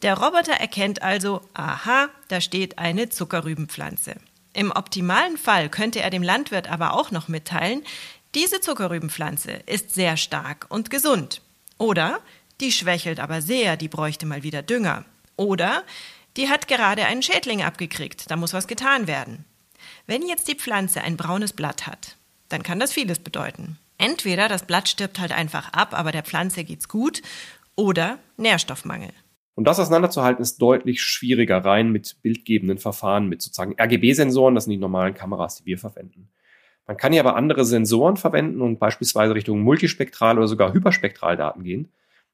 Der 0.01 0.17
Roboter 0.17 0.53
erkennt 0.53 1.01
also, 1.01 1.41
aha, 1.53 2.07
da 2.29 2.39
steht 2.39 2.77
eine 2.77 3.09
Zuckerrübenpflanze. 3.09 4.15
Im 4.53 4.71
optimalen 4.71 5.37
Fall 5.37 5.69
könnte 5.69 6.01
er 6.01 6.09
dem 6.09 6.23
Landwirt 6.23 6.69
aber 6.69 6.93
auch 6.93 7.11
noch 7.11 7.27
mitteilen, 7.27 7.83
diese 8.35 8.61
Zuckerrübenpflanze 8.61 9.51
ist 9.65 9.93
sehr 9.93 10.17
stark 10.17 10.65
und 10.69 10.89
gesund. 10.89 11.41
Oder 11.77 12.19
die 12.59 12.71
schwächelt 12.71 13.19
aber 13.19 13.41
sehr, 13.41 13.75
die 13.75 13.87
bräuchte 13.87 14.25
mal 14.25 14.43
wieder 14.43 14.61
Dünger. 14.61 15.05
Oder 15.35 15.83
die 16.37 16.49
hat 16.49 16.67
gerade 16.67 17.05
einen 17.05 17.23
Schädling 17.23 17.63
abgekriegt, 17.63 18.29
da 18.29 18.35
muss 18.35 18.53
was 18.53 18.67
getan 18.67 19.07
werden. 19.07 19.45
Wenn 20.05 20.27
jetzt 20.27 20.47
die 20.47 20.55
Pflanze 20.55 21.01
ein 21.01 21.17
braunes 21.17 21.53
Blatt 21.53 21.87
hat, 21.87 22.15
dann 22.49 22.63
kann 22.63 22.79
das 22.79 22.93
vieles 22.93 23.19
bedeuten. 23.19 23.77
Entweder 23.97 24.47
das 24.47 24.65
Blatt 24.65 24.89
stirbt 24.89 25.19
halt 25.19 25.31
einfach 25.31 25.73
ab, 25.73 25.93
aber 25.93 26.11
der 26.11 26.23
Pflanze 26.23 26.63
geht's 26.63 26.87
gut, 26.87 27.21
oder 27.75 28.19
Nährstoffmangel. 28.37 29.11
Und 29.55 29.65
das 29.65 29.79
auseinanderzuhalten 29.79 30.41
ist 30.41 30.61
deutlich 30.61 31.01
schwieriger 31.01 31.57
rein 31.57 31.91
mit 31.91 32.17
bildgebenden 32.21 32.77
Verfahren, 32.77 33.27
mit 33.27 33.41
sozusagen 33.41 33.75
RGB-Sensoren, 33.79 34.55
das 34.55 34.65
sind 34.65 34.71
die 34.71 34.77
normalen 34.77 35.13
Kameras, 35.13 35.57
die 35.57 35.65
wir 35.65 35.77
verwenden. 35.77 36.29
Man 36.87 36.97
kann 36.97 37.11
hier 37.11 37.21
aber 37.21 37.35
andere 37.35 37.63
Sensoren 37.65 38.17
verwenden 38.17 38.61
und 38.61 38.79
beispielsweise 38.79 39.35
Richtung 39.35 39.61
multispektral 39.61 40.37
oder 40.37 40.47
sogar 40.47 40.73
Hyperspektraldaten 40.73 41.63
gehen. 41.63 41.91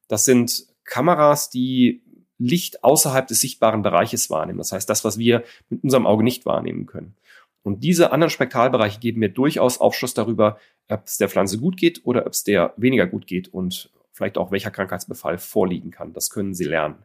Das 0.08 0.26
sind 0.26 0.68
Kameras, 0.84 1.50
die 1.50 2.02
Licht 2.38 2.84
außerhalb 2.84 3.28
des 3.28 3.40
sichtbaren 3.40 3.82
Bereiches 3.82 4.30
wahrnehmen. 4.30 4.60
Das 4.60 4.72
heißt, 4.72 4.90
das, 4.90 5.04
was 5.04 5.18
wir 5.18 5.44
mit 5.70 5.84
unserem 5.84 6.06
Auge 6.06 6.24
nicht 6.24 6.46
wahrnehmen 6.46 6.86
können. 6.86 7.16
Und 7.64 7.84
diese 7.84 8.12
anderen 8.12 8.30
Spektralbereiche 8.30 9.00
geben 9.00 9.20
mir 9.20 9.30
durchaus 9.30 9.80
Aufschluss 9.80 10.14
darüber, 10.14 10.58
ob 10.88 11.06
es 11.06 11.18
der 11.18 11.28
Pflanze 11.28 11.58
gut 11.58 11.76
geht 11.76 12.06
oder 12.06 12.26
ob 12.26 12.32
es 12.32 12.44
der 12.44 12.74
weniger 12.78 13.08
gut 13.08 13.28
geht 13.28 13.50
und 13.50 13.90
vielleicht 14.18 14.38
auch 14.38 14.52
welcher 14.52 14.72
Krankheitsbefall 14.72 15.38
vorliegen 15.38 15.92
kann. 15.92 16.14
Das 16.14 16.30
können 16.30 16.54
sie 16.54 16.66
lernen. 16.66 17.04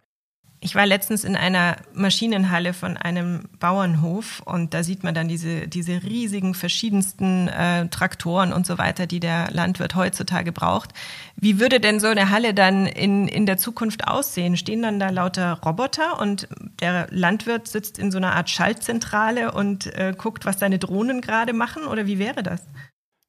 Ich 0.65 0.77
war 0.77 0.87
letztens 0.87 1.25
in 1.25 1.35
einer 1.35 1.77
Maschinenhalle 1.93 2.73
von 2.73 2.97
einem 2.97 3.49
Bauernhof 3.59 4.41
und 4.45 4.75
da 4.75 4.85
sieht 4.85 5.03
man 5.03 5.13
dann 5.13 5.27
diese, 5.27 5.67
diese 5.67 6.05
riesigen 6.05 6.55
verschiedensten 6.55 7.49
äh, 7.49 7.89
Traktoren 7.89 8.53
und 8.53 8.65
so 8.65 8.79
weiter, 8.79 9.09
die 9.09 9.19
der 9.19 9.51
Landwirt 9.51 9.97
heutzutage 9.97 10.53
braucht. 10.53 10.91
Wie 11.35 11.59
würde 11.59 11.81
denn 11.81 11.99
so 11.99 12.07
eine 12.07 12.31
Halle 12.31 12.55
dann 12.55 12.87
in, 12.87 13.27
in 13.27 13.45
der 13.45 13.57
Zukunft 13.57 14.07
aussehen? 14.07 14.57
Stehen 14.57 14.83
dann 14.83 15.01
da 15.01 15.11
lauter 15.11 15.55
Roboter 15.67 16.21
und 16.21 16.47
der 16.81 17.09
Landwirt 17.11 17.67
sitzt 17.67 17.99
in 17.99 18.13
so 18.13 18.19
einer 18.19 18.37
Art 18.37 18.49
Schaltzentrale 18.49 19.51
und 19.51 19.93
äh, 19.97 20.15
guckt, 20.17 20.47
was 20.47 20.61
seine 20.61 20.79
Drohnen 20.79 21.23
gerade 21.23 21.55
machen 21.55 21.87
oder 21.87 22.07
wie 22.07 22.21
wäre 22.21 22.45
das? 22.45 22.63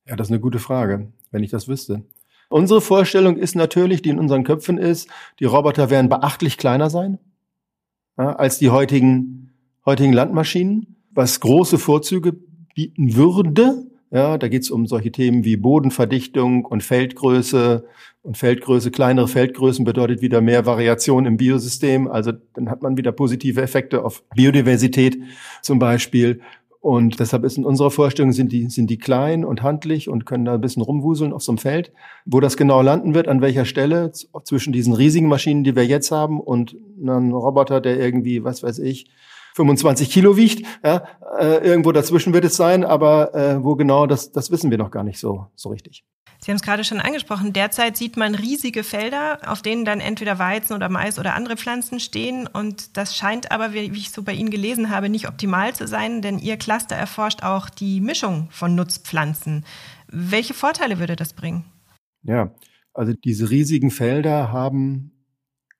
Ja, 0.08 0.16
das 0.16 0.28
ist 0.28 0.32
eine 0.32 0.40
gute 0.40 0.60
Frage, 0.60 1.12
wenn 1.32 1.44
ich 1.44 1.50
das 1.50 1.68
wüsste. 1.68 2.04
Unsere 2.54 2.82
Vorstellung 2.82 3.38
ist 3.38 3.56
natürlich, 3.56 4.04
die 4.04 4.10
in 4.10 4.20
unseren 4.20 4.44
Köpfen 4.44 4.78
ist, 4.78 5.10
die 5.40 5.46
Roboter 5.46 5.90
werden 5.90 6.08
beachtlich 6.08 6.60
kleiner 6.60 6.92
sein 6.92 7.18
ja, 8.16 8.34
als 8.36 8.60
die 8.60 8.70
heutigen, 8.70 9.56
heutigen 9.88 10.14
Landmaschinen, 10.14 10.98
was 11.10 11.40
große 11.40 11.80
Vorzüge 11.80 12.36
bieten 12.76 13.16
würde. 13.16 13.88
Ja, 14.12 14.38
da 14.38 14.48
geht 14.50 14.62
es 14.62 14.70
um 14.70 14.86
solche 14.86 15.12
Themen 15.12 15.44
wie 15.44 15.58
Bodenverdichtung 15.58 16.66
und 16.66 16.84
Feldgröße. 16.84 17.86
Und 18.22 18.38
Feldgröße, 18.38 18.92
kleinere 18.92 19.28
Feldgrößen 19.28 19.84
bedeutet 19.84 20.22
wieder 20.22 20.40
mehr 20.40 20.68
Variation 20.68 21.26
im 21.26 21.38
Biosystem. 21.38 22.08
Also 22.08 22.34
dann 22.54 22.70
hat 22.70 22.84
man 22.84 22.98
wieder 22.98 23.12
positive 23.12 23.64
Effekte 23.64 24.06
auf 24.06 24.24
Biodiversität 24.36 25.18
zum 25.64 25.80
Beispiel. 25.80 26.42
Und 26.84 27.22
deshalb 27.22 27.46
ist 27.46 27.58
in 27.58 27.64
unserer 27.64 27.92
Vorstellung 27.92 28.34
sind 28.34 28.52
die, 28.52 28.70
sind 28.70 28.90
die 28.90 28.98
klein 28.98 29.46
und 29.46 29.64
handlich 29.64 30.10
und 30.10 30.26
können 30.26 30.44
da 30.44 30.56
ein 30.56 30.60
bisschen 30.60 30.82
rumwuseln 30.82 31.32
auf 31.32 31.42
so 31.42 31.54
einem 31.54 31.58
Feld. 31.58 31.94
Wo 32.26 32.42
das 32.42 32.58
genau 32.58 32.82
landen 32.82 33.14
wird, 33.16 33.30
an 33.30 33.40
welcher 33.40 33.64
Stelle, 33.64 34.12
zwischen 34.12 34.74
diesen 34.74 34.92
riesigen 34.92 35.30
Maschinen, 35.30 35.64
die 35.64 35.78
wir 35.78 35.86
jetzt 35.86 36.12
haben 36.12 36.42
und 36.42 36.76
einem 37.02 37.32
Roboter, 37.32 37.80
der 37.80 37.98
irgendwie, 37.98 38.44
was 38.44 38.64
weiß 38.64 38.80
ich, 38.80 39.10
25 39.56 40.10
Kilo 40.10 40.36
wiegt, 40.36 40.66
ja, 40.84 41.04
äh, 41.40 41.66
irgendwo 41.66 41.92
dazwischen 41.92 42.34
wird 42.34 42.46
es 42.46 42.56
sein, 42.56 42.84
aber 42.84 43.34
äh, 43.36 43.64
wo 43.64 43.76
genau, 43.76 44.08
das, 44.08 44.32
das 44.32 44.52
wissen 44.52 44.72
wir 44.72 44.78
noch 44.78 44.92
gar 44.92 45.04
nicht 45.04 45.20
so, 45.20 45.48
so 45.56 45.70
richtig. 45.70 46.04
Sie 46.44 46.52
haben 46.52 46.58
es 46.58 46.62
gerade 46.62 46.84
schon 46.84 47.00
angesprochen. 47.00 47.54
Derzeit 47.54 47.96
sieht 47.96 48.18
man 48.18 48.36
riesige 48.36 48.84
Felder, 48.84 49.40
auf 49.46 49.62
denen 49.62 49.86
dann 49.86 50.02
entweder 50.02 50.40
Weizen 50.40 50.74
oder 50.74 50.90
Mais 50.90 51.18
oder 51.18 51.36
andere 51.36 51.56
Pflanzen 51.56 52.02
stehen. 52.02 52.48
Und 52.48 52.98
das 52.98 53.16
scheint 53.16 53.52
aber, 53.52 53.72
wie 53.72 53.86
ich 53.86 54.12
so 54.12 54.24
bei 54.24 54.34
Ihnen 54.34 54.50
gelesen 54.50 54.90
habe, 54.90 55.08
nicht 55.08 55.30
optimal 55.30 55.74
zu 55.74 55.88
sein, 55.88 56.22
denn 56.22 56.40
Ihr 56.40 56.58
Cluster 56.58 56.98
erforscht 56.98 57.44
auch 57.44 57.70
die 57.70 58.02
Mischung 58.02 58.50
von 58.52 58.76
Nutzpflanzen. 58.76 59.64
Welche 60.08 60.54
Vorteile 60.54 61.00
würde 61.00 61.16
das 61.16 61.32
bringen? 61.32 61.64
Ja, 62.24 62.54
also 62.94 63.14
diese 63.14 63.50
riesigen 63.50 63.90
Felder 63.90 64.52
haben 64.52 65.14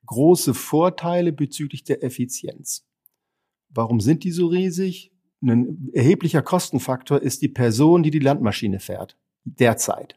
große 0.06 0.54
Vorteile 0.54 1.32
bezüglich 1.32 1.84
der 1.84 2.02
Effizienz. 2.02 2.86
Warum 3.74 4.00
sind 4.00 4.24
die 4.24 4.30
so 4.30 4.46
riesig? 4.46 5.12
Ein 5.42 5.90
erheblicher 5.92 6.42
Kostenfaktor 6.42 7.20
ist 7.20 7.42
die 7.42 7.48
Person, 7.48 8.02
die 8.02 8.10
die 8.10 8.20
Landmaschine 8.20 8.78
fährt. 8.80 9.18
Derzeit. 9.44 10.16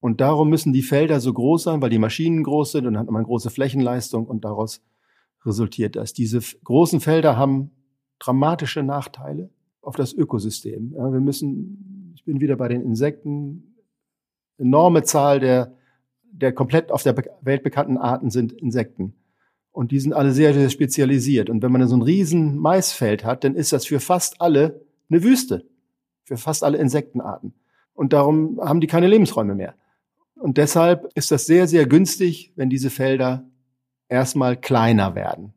Und 0.00 0.20
darum 0.20 0.50
müssen 0.50 0.72
die 0.72 0.82
Felder 0.82 1.20
so 1.20 1.32
groß 1.32 1.64
sein, 1.64 1.82
weil 1.82 1.90
die 1.90 1.98
Maschinen 1.98 2.42
groß 2.42 2.72
sind 2.72 2.86
und 2.86 2.94
dann 2.94 3.02
hat 3.02 3.10
man 3.10 3.24
große 3.24 3.50
Flächenleistung 3.50 4.26
und 4.26 4.44
daraus 4.44 4.82
resultiert 5.44 5.96
das. 5.96 6.12
Diese 6.12 6.40
großen 6.64 7.00
Felder 7.00 7.36
haben 7.36 7.70
dramatische 8.18 8.82
Nachteile 8.82 9.50
auf 9.80 9.96
das 9.96 10.12
Ökosystem. 10.12 10.92
Ja, 10.96 11.12
wir 11.12 11.20
müssen, 11.20 12.12
ich 12.16 12.24
bin 12.24 12.40
wieder 12.40 12.56
bei 12.56 12.68
den 12.68 12.82
Insekten, 12.82 13.76
enorme 14.58 15.04
Zahl 15.04 15.40
der, 15.40 15.76
der 16.24 16.52
komplett 16.52 16.90
auf 16.90 17.02
der 17.02 17.16
Welt 17.42 17.62
bekannten 17.62 17.96
Arten 17.96 18.30
sind 18.30 18.52
Insekten. 18.52 19.14
Und 19.76 19.92
die 19.92 20.00
sind 20.00 20.14
alle 20.14 20.32
sehr, 20.32 20.54
sehr 20.54 20.70
spezialisiert. 20.70 21.50
Und 21.50 21.60
wenn 21.60 21.70
man 21.70 21.86
so 21.86 21.94
ein 21.94 22.00
riesen 22.00 22.56
Maisfeld 22.56 23.26
hat, 23.26 23.44
dann 23.44 23.54
ist 23.54 23.74
das 23.74 23.84
für 23.84 24.00
fast 24.00 24.40
alle 24.40 24.80
eine 25.10 25.22
Wüste. 25.22 25.66
Für 26.24 26.38
fast 26.38 26.64
alle 26.64 26.78
Insektenarten. 26.78 27.52
Und 27.92 28.14
darum 28.14 28.58
haben 28.58 28.80
die 28.80 28.86
keine 28.86 29.06
Lebensräume 29.06 29.54
mehr. 29.54 29.74
Und 30.36 30.56
deshalb 30.56 31.12
ist 31.14 31.30
das 31.30 31.44
sehr, 31.44 31.68
sehr 31.68 31.84
günstig, 31.84 32.54
wenn 32.56 32.70
diese 32.70 32.88
Felder 32.88 33.44
erstmal 34.08 34.56
kleiner 34.56 35.14
werden. 35.14 35.52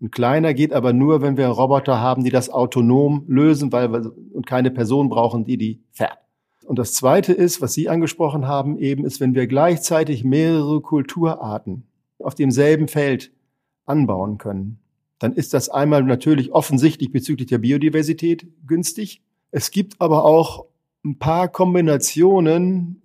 Und 0.00 0.12
kleiner 0.12 0.54
geht 0.54 0.72
aber 0.72 0.92
nur, 0.92 1.20
wenn 1.20 1.36
wir 1.36 1.48
Roboter 1.48 2.00
haben, 2.00 2.22
die 2.22 2.30
das 2.30 2.50
autonom 2.50 3.24
lösen, 3.26 3.72
weil 3.72 3.90
wir 3.90 4.12
und 4.32 4.46
keine 4.46 4.70
Person 4.70 5.08
brauchen, 5.08 5.44
die 5.44 5.56
die 5.56 5.82
fährt. 5.90 6.18
Und 6.64 6.78
das 6.78 6.92
Zweite 6.92 7.32
ist, 7.32 7.60
was 7.60 7.72
Sie 7.72 7.88
angesprochen 7.88 8.46
haben, 8.46 8.78
eben 8.78 9.04
ist, 9.04 9.18
wenn 9.18 9.34
wir 9.34 9.48
gleichzeitig 9.48 10.22
mehrere 10.22 10.80
Kulturarten 10.80 11.88
auf 12.20 12.36
demselben 12.36 12.86
Feld 12.86 13.32
anbauen 13.86 14.38
können, 14.38 14.78
dann 15.18 15.32
ist 15.32 15.54
das 15.54 15.68
einmal 15.68 16.02
natürlich 16.02 16.52
offensichtlich 16.52 17.10
bezüglich 17.10 17.48
der 17.48 17.58
Biodiversität 17.58 18.46
günstig. 18.66 19.22
Es 19.50 19.70
gibt 19.70 20.00
aber 20.00 20.24
auch 20.24 20.66
ein 21.04 21.18
paar 21.18 21.48
Kombinationen, 21.48 23.02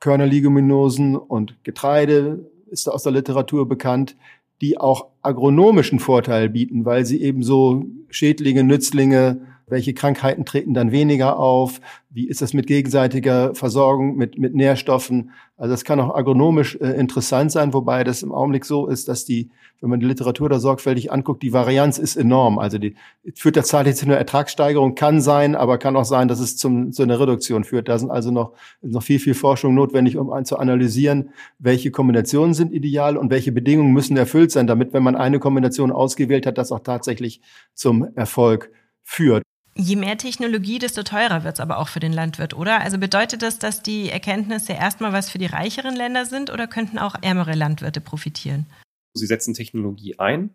Körnerleguminosen 0.00 1.16
und 1.16 1.62
Getreide 1.64 2.48
ist 2.70 2.88
aus 2.88 3.02
der 3.02 3.12
Literatur 3.12 3.68
bekannt, 3.68 4.16
die 4.60 4.78
auch 4.78 5.08
agronomischen 5.22 5.98
Vorteil 5.98 6.48
bieten, 6.48 6.84
weil 6.84 7.04
sie 7.04 7.20
eben 7.20 7.42
so 7.42 7.84
Schädlinge, 8.08 8.64
Nützlinge, 8.64 9.40
welche 9.70 9.94
Krankheiten 9.94 10.44
treten 10.44 10.74
dann 10.74 10.92
weniger 10.92 11.38
auf? 11.38 11.80
Wie 12.10 12.26
ist 12.26 12.40
das 12.40 12.54
mit 12.54 12.66
gegenseitiger 12.66 13.54
Versorgung, 13.54 14.16
mit, 14.16 14.38
mit 14.38 14.54
Nährstoffen? 14.54 15.30
Also 15.58 15.72
das 15.72 15.84
kann 15.84 16.00
auch 16.00 16.14
agronomisch 16.14 16.76
äh, 16.76 16.92
interessant 16.98 17.52
sein, 17.52 17.74
wobei 17.74 18.04
das 18.04 18.22
im 18.22 18.32
Augenblick 18.32 18.64
so 18.64 18.86
ist, 18.86 19.08
dass 19.08 19.24
die, 19.24 19.50
wenn 19.80 19.90
man 19.90 20.00
die 20.00 20.06
Literatur 20.06 20.48
da 20.48 20.58
sorgfältig 20.58 21.12
anguckt, 21.12 21.42
die 21.42 21.52
Varianz 21.52 21.98
ist 21.98 22.16
enorm. 22.16 22.58
Also 22.58 22.78
die 22.78 22.94
führt 23.34 23.56
tatsächlich 23.56 23.96
zu 23.96 24.06
einer 24.06 24.16
Ertragssteigerung, 24.16 24.94
kann 24.94 25.20
sein, 25.20 25.54
aber 25.54 25.78
kann 25.78 25.96
auch 25.96 26.04
sein, 26.04 26.28
dass 26.28 26.40
es 26.40 26.56
zum, 26.56 26.92
zu 26.92 27.02
einer 27.02 27.20
Reduktion 27.20 27.64
führt. 27.64 27.88
Da 27.88 27.98
sind 27.98 28.10
also 28.10 28.30
noch, 28.30 28.52
noch 28.80 29.02
viel, 29.02 29.18
viel 29.18 29.34
Forschung 29.34 29.74
notwendig, 29.74 30.16
um 30.16 30.44
zu 30.44 30.58
analysieren, 30.58 31.30
welche 31.58 31.90
Kombinationen 31.90 32.54
sind 32.54 32.72
ideal 32.72 33.16
und 33.16 33.30
welche 33.30 33.52
Bedingungen 33.52 33.92
müssen 33.92 34.16
erfüllt 34.16 34.52
sein, 34.52 34.66
damit, 34.66 34.92
wenn 34.92 35.02
man 35.02 35.16
eine 35.16 35.40
Kombination 35.40 35.92
ausgewählt 35.92 36.46
hat, 36.46 36.56
das 36.56 36.72
auch 36.72 36.80
tatsächlich 36.80 37.40
zum 37.74 38.06
Erfolg 38.14 38.70
führt. 39.02 39.42
Je 39.80 39.94
mehr 39.94 40.18
Technologie, 40.18 40.80
desto 40.80 41.04
teurer 41.04 41.44
wird 41.44 41.54
es 41.54 41.60
aber 41.60 41.78
auch 41.78 41.86
für 41.86 42.00
den 42.00 42.12
Landwirt, 42.12 42.52
oder? 42.52 42.80
Also 42.80 42.98
bedeutet 42.98 43.42
das, 43.42 43.60
dass 43.60 43.80
die 43.80 44.10
Erkenntnisse 44.10 44.72
erstmal 44.72 45.12
was 45.12 45.30
für 45.30 45.38
die 45.38 45.46
reicheren 45.46 45.94
Länder 45.94 46.26
sind 46.26 46.50
oder 46.50 46.66
könnten 46.66 46.98
auch 46.98 47.14
ärmere 47.22 47.54
Landwirte 47.54 48.00
profitieren? 48.00 48.66
Sie 49.14 49.26
setzen 49.26 49.54
Technologie 49.54 50.18
ein 50.18 50.50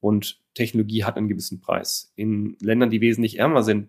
und 0.00 0.38
Technologie 0.52 1.04
hat 1.04 1.16
einen 1.16 1.28
gewissen 1.28 1.62
Preis. 1.62 2.12
In 2.16 2.58
Ländern, 2.60 2.90
die 2.90 3.00
wesentlich 3.00 3.38
ärmer 3.38 3.62
sind, 3.62 3.88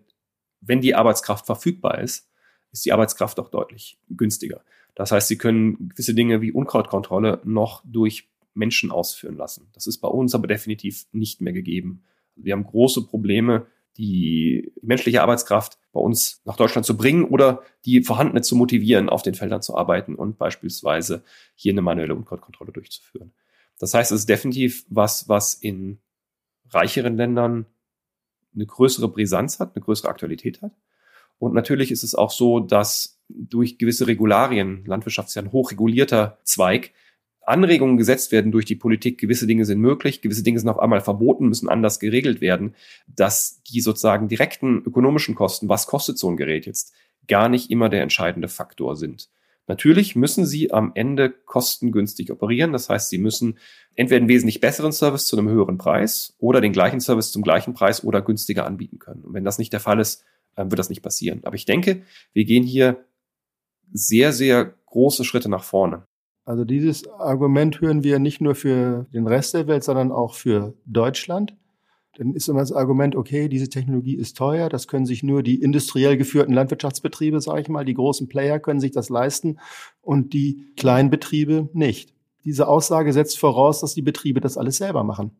wenn 0.62 0.80
die 0.80 0.94
Arbeitskraft 0.94 1.44
verfügbar 1.44 1.98
ist, 1.98 2.30
ist 2.72 2.86
die 2.86 2.92
Arbeitskraft 2.92 3.38
auch 3.40 3.50
deutlich 3.50 3.98
günstiger. 4.08 4.62
Das 4.94 5.12
heißt, 5.12 5.28
sie 5.28 5.36
können 5.36 5.90
gewisse 5.90 6.14
Dinge 6.14 6.40
wie 6.40 6.50
Unkrautkontrolle 6.50 7.42
noch 7.44 7.82
durch 7.84 8.26
Menschen 8.54 8.90
ausführen 8.90 9.36
lassen. 9.36 9.68
Das 9.74 9.86
ist 9.86 9.98
bei 9.98 10.08
uns 10.08 10.34
aber 10.34 10.46
definitiv 10.46 11.06
nicht 11.12 11.42
mehr 11.42 11.52
gegeben. 11.52 12.04
Wir 12.36 12.54
haben 12.54 12.64
große 12.64 13.06
Probleme, 13.06 13.66
die 13.96 14.72
menschliche 14.82 15.22
Arbeitskraft 15.22 15.78
bei 15.92 16.00
uns 16.00 16.40
nach 16.44 16.56
Deutschland 16.56 16.86
zu 16.86 16.96
bringen 16.96 17.24
oder 17.24 17.62
die 17.84 18.02
vorhandene 18.02 18.40
zu 18.42 18.56
motivieren, 18.56 19.08
auf 19.08 19.22
den 19.22 19.34
Feldern 19.34 19.62
zu 19.62 19.76
arbeiten 19.76 20.14
und 20.14 20.38
beispielsweise 20.38 21.24
hier 21.54 21.72
eine 21.72 21.82
manuelle 21.82 22.14
Unkrautkontrolle 22.14 22.72
durchzuführen. 22.72 23.32
Das 23.78 23.94
heißt, 23.94 24.12
es 24.12 24.20
ist 24.20 24.28
definitiv 24.28 24.84
was, 24.88 25.28
was 25.28 25.54
in 25.54 25.98
reicheren 26.70 27.16
Ländern 27.16 27.66
eine 28.54 28.66
größere 28.66 29.08
Brisanz 29.08 29.60
hat, 29.60 29.74
eine 29.74 29.84
größere 29.84 30.08
Aktualität 30.08 30.62
hat. 30.62 30.72
Und 31.38 31.54
natürlich 31.54 31.90
ist 31.90 32.04
es 32.04 32.14
auch 32.14 32.30
so, 32.30 32.60
dass 32.60 33.20
durch 33.28 33.78
gewisse 33.78 34.06
Regularien, 34.06 34.84
Landwirtschaft 34.86 35.28
ist 35.28 35.34
ja 35.34 35.42
ein 35.42 35.52
hochregulierter 35.52 36.38
Zweig, 36.44 36.92
Anregungen 37.44 37.96
gesetzt 37.96 38.32
werden 38.32 38.52
durch 38.52 38.64
die 38.64 38.76
Politik, 38.76 39.18
gewisse 39.18 39.46
Dinge 39.46 39.64
sind 39.64 39.80
möglich, 39.80 40.20
gewisse 40.20 40.42
Dinge 40.42 40.58
sind 40.58 40.68
auf 40.68 40.78
einmal 40.78 41.00
verboten, 41.00 41.48
müssen 41.48 41.68
anders 41.68 41.98
geregelt 41.98 42.40
werden, 42.40 42.74
dass 43.06 43.62
die 43.64 43.80
sozusagen 43.80 44.28
direkten 44.28 44.82
ökonomischen 44.84 45.34
Kosten, 45.34 45.68
was 45.68 45.86
kostet 45.86 46.18
so 46.18 46.30
ein 46.30 46.36
Gerät 46.36 46.66
jetzt, 46.66 46.92
gar 47.28 47.48
nicht 47.48 47.70
immer 47.70 47.88
der 47.88 48.02
entscheidende 48.02 48.48
Faktor 48.48 48.96
sind. 48.96 49.28
Natürlich 49.68 50.16
müssen 50.16 50.44
sie 50.44 50.72
am 50.72 50.92
Ende 50.94 51.30
kostengünstig 51.30 52.32
operieren. 52.32 52.72
Das 52.72 52.88
heißt, 52.88 53.10
sie 53.10 53.18
müssen 53.18 53.58
entweder 53.94 54.18
einen 54.18 54.28
wesentlich 54.28 54.60
besseren 54.60 54.92
Service 54.92 55.26
zu 55.26 55.38
einem 55.38 55.48
höheren 55.48 55.78
Preis 55.78 56.34
oder 56.38 56.60
den 56.60 56.72
gleichen 56.72 57.00
Service 57.00 57.30
zum 57.30 57.42
gleichen 57.42 57.72
Preis 57.72 58.02
oder 58.02 58.22
günstiger 58.22 58.66
anbieten 58.66 58.98
können. 58.98 59.22
Und 59.22 59.34
wenn 59.34 59.44
das 59.44 59.58
nicht 59.58 59.72
der 59.72 59.80
Fall 59.80 60.00
ist, 60.00 60.24
wird 60.56 60.78
das 60.78 60.90
nicht 60.90 61.02
passieren. 61.02 61.40
Aber 61.44 61.54
ich 61.54 61.64
denke, 61.64 62.02
wir 62.32 62.44
gehen 62.44 62.64
hier 62.64 63.04
sehr, 63.92 64.32
sehr 64.32 64.74
große 64.86 65.24
Schritte 65.24 65.48
nach 65.48 65.64
vorne. 65.64 66.06
Also 66.44 66.64
dieses 66.64 67.08
Argument 67.08 67.80
hören 67.80 68.02
wir 68.02 68.18
nicht 68.18 68.40
nur 68.40 68.54
für 68.54 69.06
den 69.12 69.26
Rest 69.26 69.54
der 69.54 69.66
Welt, 69.68 69.84
sondern 69.84 70.10
auch 70.10 70.34
für 70.34 70.74
Deutschland. 70.86 71.56
Dann 72.16 72.34
ist 72.34 72.48
immer 72.48 72.60
das 72.60 72.72
Argument, 72.72 73.16
okay, 73.16 73.48
diese 73.48 73.70
Technologie 73.70 74.16
ist 74.16 74.36
teuer, 74.36 74.68
das 74.68 74.86
können 74.86 75.06
sich 75.06 75.22
nur 75.22 75.42
die 75.42 75.62
industriell 75.62 76.16
geführten 76.18 76.52
Landwirtschaftsbetriebe, 76.52 77.40
sage 77.40 77.62
ich 77.62 77.68
mal, 77.68 77.86
die 77.86 77.94
großen 77.94 78.28
Player 78.28 78.58
können 78.58 78.80
sich 78.80 78.90
das 78.90 79.08
leisten 79.08 79.58
und 80.02 80.34
die 80.34 80.72
kleinen 80.76 81.08
Betriebe 81.08 81.70
nicht. 81.72 82.12
Diese 82.44 82.68
Aussage 82.68 83.12
setzt 83.12 83.38
voraus, 83.38 83.80
dass 83.80 83.94
die 83.94 84.02
Betriebe 84.02 84.40
das 84.40 84.58
alles 84.58 84.76
selber 84.76 85.04
machen. 85.04 85.30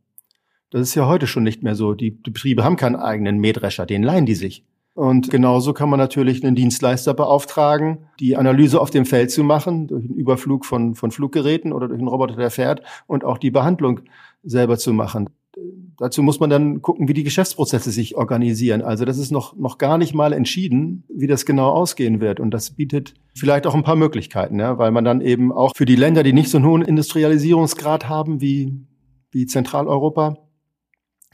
Das 0.70 0.80
ist 0.80 0.94
ja 0.94 1.06
heute 1.06 1.26
schon 1.26 1.42
nicht 1.42 1.62
mehr 1.62 1.74
so. 1.74 1.92
Die 1.92 2.10
Betriebe 2.10 2.64
haben 2.64 2.76
keinen 2.76 2.96
eigenen 2.96 3.38
Mähdrescher, 3.38 3.84
den 3.84 4.02
leihen 4.02 4.24
die 4.24 4.34
sich. 4.34 4.64
Und 4.94 5.30
genauso 5.30 5.72
kann 5.72 5.88
man 5.88 5.98
natürlich 5.98 6.44
einen 6.44 6.54
Dienstleister 6.54 7.14
beauftragen, 7.14 8.06
die 8.20 8.36
Analyse 8.36 8.80
auf 8.80 8.90
dem 8.90 9.06
Feld 9.06 9.30
zu 9.30 9.42
machen, 9.42 9.86
durch 9.86 10.04
einen 10.04 10.14
Überflug 10.14 10.66
von, 10.66 10.94
von 10.94 11.10
Fluggeräten 11.10 11.72
oder 11.72 11.88
durch 11.88 11.98
einen 11.98 12.08
Roboter, 12.08 12.36
der 12.36 12.50
fährt, 12.50 12.82
und 13.06 13.24
auch 13.24 13.38
die 13.38 13.50
Behandlung 13.50 14.00
selber 14.42 14.76
zu 14.76 14.92
machen. 14.92 15.30
Dazu 15.98 16.22
muss 16.22 16.40
man 16.40 16.50
dann 16.50 16.82
gucken, 16.82 17.08
wie 17.08 17.14
die 17.14 17.22
Geschäftsprozesse 17.22 17.90
sich 17.90 18.16
organisieren. 18.16 18.82
Also 18.82 19.04
das 19.04 19.18
ist 19.18 19.30
noch, 19.30 19.56
noch 19.56 19.78
gar 19.78 19.96
nicht 19.96 20.14
mal 20.14 20.32
entschieden, 20.32 21.04
wie 21.08 21.26
das 21.26 21.46
genau 21.46 21.70
ausgehen 21.70 22.20
wird. 22.20 22.40
Und 22.40 22.50
das 22.52 22.70
bietet 22.70 23.14
vielleicht 23.34 23.66
auch 23.66 23.74
ein 23.74 23.84
paar 23.84 23.96
Möglichkeiten, 23.96 24.58
ja, 24.58 24.78
weil 24.78 24.90
man 24.90 25.04
dann 25.04 25.20
eben 25.20 25.52
auch 25.52 25.72
für 25.76 25.86
die 25.86 25.96
Länder, 25.96 26.22
die 26.22 26.32
nicht 26.32 26.50
so 26.50 26.58
einen 26.58 26.66
hohen 26.66 26.82
Industrialisierungsgrad 26.82 28.08
haben 28.08 28.40
wie, 28.40 28.74
wie 29.30 29.46
Zentraleuropa, 29.46 30.38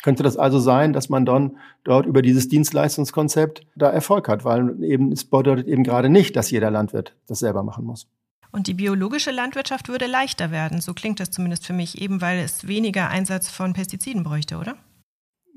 könnte 0.03 0.23
das 0.23 0.37
also 0.37 0.59
sein, 0.59 0.93
dass 0.93 1.09
man 1.09 1.27
dann 1.27 1.57
dort 1.85 2.07
über 2.07 2.23
dieses 2.23 2.49
Dienstleistungskonzept 2.49 3.63
da 3.77 3.91
Erfolg 3.91 4.29
hat, 4.29 4.45
weil 4.45 4.83
eben 4.83 5.13
es 5.13 5.25
bedeutet 5.25 5.67
eben 5.67 5.85
gerade 5.85 6.09
nicht, 6.09 6.37
dass 6.37 6.51
jeder 6.51 6.71
Landwirt 6.71 7.15
das 7.27 7.41
selber 7.41 7.63
machen 7.63 7.85
muss. 7.85 8.09
Und 8.51 8.67
die 8.67 8.75
biologische 8.75 9.31
Landwirtschaft 9.31 9.89
würde 9.89 10.07
leichter 10.07 10.51
werden, 10.51 10.81
so 10.81 10.95
klingt 10.95 11.21
das 11.21 11.31
zumindest 11.31 11.67
für 11.67 11.75
mich, 11.75 12.01
eben 12.01 12.21
weil 12.23 12.39
es 12.39 12.67
weniger 12.67 13.09
Einsatz 13.11 13.51
von 13.51 13.75
Pestiziden 13.75 14.23
bräuchte, 14.23 14.57
oder? 14.57 14.77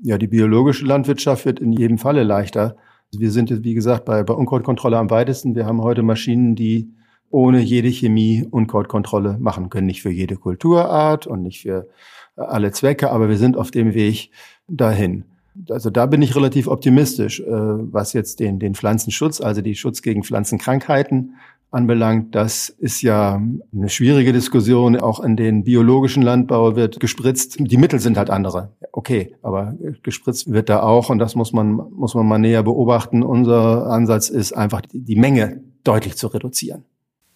Ja, 0.02 0.18
die 0.18 0.26
biologische 0.26 0.84
Landwirtschaft 0.84 1.44
wird 1.44 1.60
in 1.60 1.72
jedem 1.72 1.96
Falle 1.96 2.22
leichter. 2.22 2.76
Wir 3.12 3.30
sind, 3.30 3.62
wie 3.62 3.74
gesagt, 3.74 4.04
bei, 4.04 4.22
bei 4.24 4.34
Unkrautkontrolle 4.34 4.98
am 4.98 5.10
weitesten. 5.10 5.54
Wir 5.54 5.64
haben 5.64 5.80
heute 5.80 6.02
Maschinen, 6.02 6.54
die 6.54 6.92
ohne 7.30 7.60
jede 7.60 7.88
Chemie 7.88 8.46
Unkrautkontrolle 8.50 9.38
machen 9.38 9.70
können. 9.70 9.86
Nicht 9.86 10.02
für 10.02 10.10
jede 10.10 10.36
Kulturart 10.36 11.26
und 11.26 11.42
nicht 11.42 11.62
für 11.62 11.88
alle 12.36 12.72
Zwecke, 12.72 13.10
aber 13.10 13.28
wir 13.28 13.38
sind 13.38 13.56
auf 13.56 13.70
dem 13.70 13.94
Weg 13.94 14.30
dahin. 14.68 15.24
Also 15.68 15.90
da 15.90 16.06
bin 16.06 16.22
ich 16.22 16.34
relativ 16.34 16.66
optimistisch, 16.66 17.40
äh, 17.40 17.46
was 17.46 18.14
jetzt 18.14 18.40
den, 18.40 18.58
den 18.58 18.74
Pflanzenschutz, 18.74 19.40
also 19.40 19.60
die 19.60 19.74
Schutz 19.74 20.00
gegen 20.00 20.22
Pflanzenkrankheiten 20.22 21.34
anbelangt. 21.70 22.34
Das 22.34 22.68
ist 22.68 23.02
ja 23.02 23.40
eine 23.74 23.88
schwierige 23.88 24.32
Diskussion. 24.32 24.98
Auch 24.98 25.20
in 25.20 25.36
den 25.36 25.64
biologischen 25.64 26.22
Landbau 26.22 26.76
wird 26.76 27.00
gespritzt. 27.00 27.56
Die 27.58 27.76
Mittel 27.76 27.98
sind 27.98 28.16
halt 28.16 28.30
andere. 28.30 28.72
Okay, 28.92 29.34
aber 29.42 29.74
gespritzt 30.02 30.50
wird 30.50 30.68
da 30.68 30.82
auch 30.82 31.10
und 31.10 31.18
das 31.18 31.34
muss 31.34 31.52
man, 31.52 31.72
muss 31.72 32.14
man 32.14 32.26
mal 32.26 32.38
näher 32.38 32.62
beobachten. 32.62 33.22
Unser 33.22 33.86
Ansatz 33.86 34.28
ist 34.28 34.52
einfach 34.52 34.82
die 34.92 35.16
Menge 35.16 35.62
deutlich 35.84 36.16
zu 36.16 36.28
reduzieren. 36.28 36.84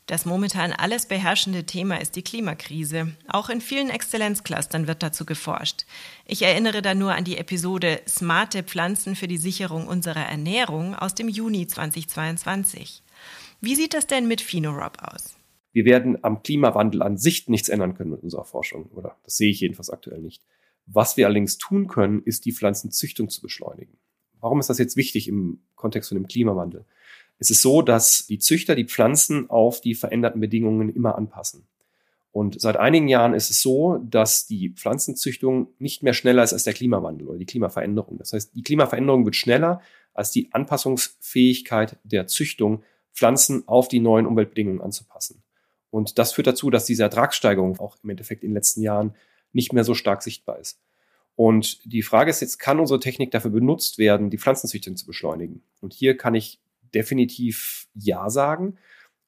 Das 0.06 0.24
momentan 0.24 0.72
alles 0.72 1.06
beherrschende 1.06 1.64
Thema 1.64 2.00
ist 2.00 2.14
die 2.14 2.22
Klimakrise. 2.22 3.08
Auch 3.26 3.50
in 3.50 3.60
vielen 3.60 3.90
Exzellenzclustern 3.90 4.86
wird 4.86 5.02
dazu 5.02 5.26
geforscht. 5.26 5.84
Ich 6.26 6.42
erinnere 6.42 6.80
da 6.80 6.94
nur 6.94 7.12
an 7.12 7.24
die 7.24 7.36
Episode 7.36 8.00
Smarte 8.06 8.62
Pflanzen 8.62 9.16
für 9.16 9.26
die 9.26 9.36
Sicherung 9.36 9.88
unserer 9.88 10.24
Ernährung 10.24 10.94
aus 10.94 11.16
dem 11.16 11.28
Juni 11.28 11.66
2022. 11.66 13.02
Wie 13.60 13.74
sieht 13.74 13.94
das 13.94 14.06
denn 14.06 14.28
mit 14.28 14.40
Finorob 14.40 14.98
aus? 15.02 15.36
Wir 15.72 15.84
werden 15.84 16.22
am 16.22 16.40
Klimawandel 16.44 17.02
an 17.02 17.18
sich 17.18 17.48
nichts 17.48 17.68
ändern 17.68 17.94
können 17.94 18.10
mit 18.10 18.22
unserer 18.22 18.44
Forschung, 18.44 18.86
oder 18.94 19.16
das 19.24 19.36
sehe 19.36 19.50
ich 19.50 19.60
jedenfalls 19.60 19.90
aktuell 19.90 20.20
nicht. 20.20 20.44
Was 20.86 21.16
wir 21.16 21.26
allerdings 21.26 21.58
tun 21.58 21.88
können, 21.88 22.22
ist 22.22 22.44
die 22.44 22.52
Pflanzenzüchtung 22.52 23.28
zu 23.28 23.42
beschleunigen. 23.42 23.98
Warum 24.40 24.60
ist 24.60 24.70
das 24.70 24.78
jetzt 24.78 24.96
wichtig 24.96 25.26
im 25.26 25.64
Kontext 25.74 26.10
von 26.10 26.16
dem 26.16 26.28
Klimawandel? 26.28 26.84
Es 27.38 27.50
ist 27.50 27.62
so, 27.62 27.82
dass 27.82 28.26
die 28.26 28.38
Züchter 28.38 28.74
die 28.74 28.84
Pflanzen 28.84 29.50
auf 29.50 29.80
die 29.80 29.94
veränderten 29.94 30.40
Bedingungen 30.40 30.94
immer 30.94 31.16
anpassen. 31.16 31.66
Und 32.32 32.60
seit 32.60 32.76
einigen 32.76 33.08
Jahren 33.08 33.32
ist 33.32 33.50
es 33.50 33.62
so, 33.62 33.98
dass 33.98 34.46
die 34.46 34.68
Pflanzenzüchtung 34.70 35.68
nicht 35.78 36.02
mehr 36.02 36.12
schneller 36.12 36.42
ist 36.42 36.52
als 36.52 36.64
der 36.64 36.74
Klimawandel 36.74 37.28
oder 37.28 37.38
die 37.38 37.46
Klimaveränderung. 37.46 38.18
Das 38.18 38.34
heißt, 38.34 38.54
die 38.54 38.62
Klimaveränderung 38.62 39.24
wird 39.24 39.36
schneller 39.36 39.80
als 40.12 40.32
die 40.32 40.52
Anpassungsfähigkeit 40.52 41.96
der 42.04 42.26
Züchtung, 42.26 42.82
Pflanzen 43.14 43.66
auf 43.66 43.88
die 43.88 44.00
neuen 44.00 44.26
Umweltbedingungen 44.26 44.82
anzupassen. 44.82 45.42
Und 45.88 46.18
das 46.18 46.32
führt 46.32 46.46
dazu, 46.46 46.68
dass 46.68 46.84
diese 46.84 47.04
Ertragssteigerung 47.04 47.78
auch 47.80 47.96
im 48.02 48.10
Endeffekt 48.10 48.42
in 48.42 48.50
den 48.50 48.54
letzten 48.54 48.82
Jahren 48.82 49.14
nicht 49.52 49.72
mehr 49.72 49.84
so 49.84 49.94
stark 49.94 50.22
sichtbar 50.22 50.58
ist. 50.58 50.78
Und 51.36 51.80
die 51.90 52.02
Frage 52.02 52.30
ist 52.30 52.40
jetzt, 52.40 52.58
kann 52.58 52.80
unsere 52.80 53.00
Technik 53.00 53.30
dafür 53.30 53.50
benutzt 53.50 53.96
werden, 53.96 54.28
die 54.28 54.38
Pflanzenzüchtung 54.38 54.96
zu 54.96 55.06
beschleunigen? 55.06 55.62
Und 55.80 55.94
hier 55.94 56.18
kann 56.18 56.34
ich 56.34 56.60
definitiv 56.96 57.86
Ja 57.94 58.30
sagen. 58.30 58.78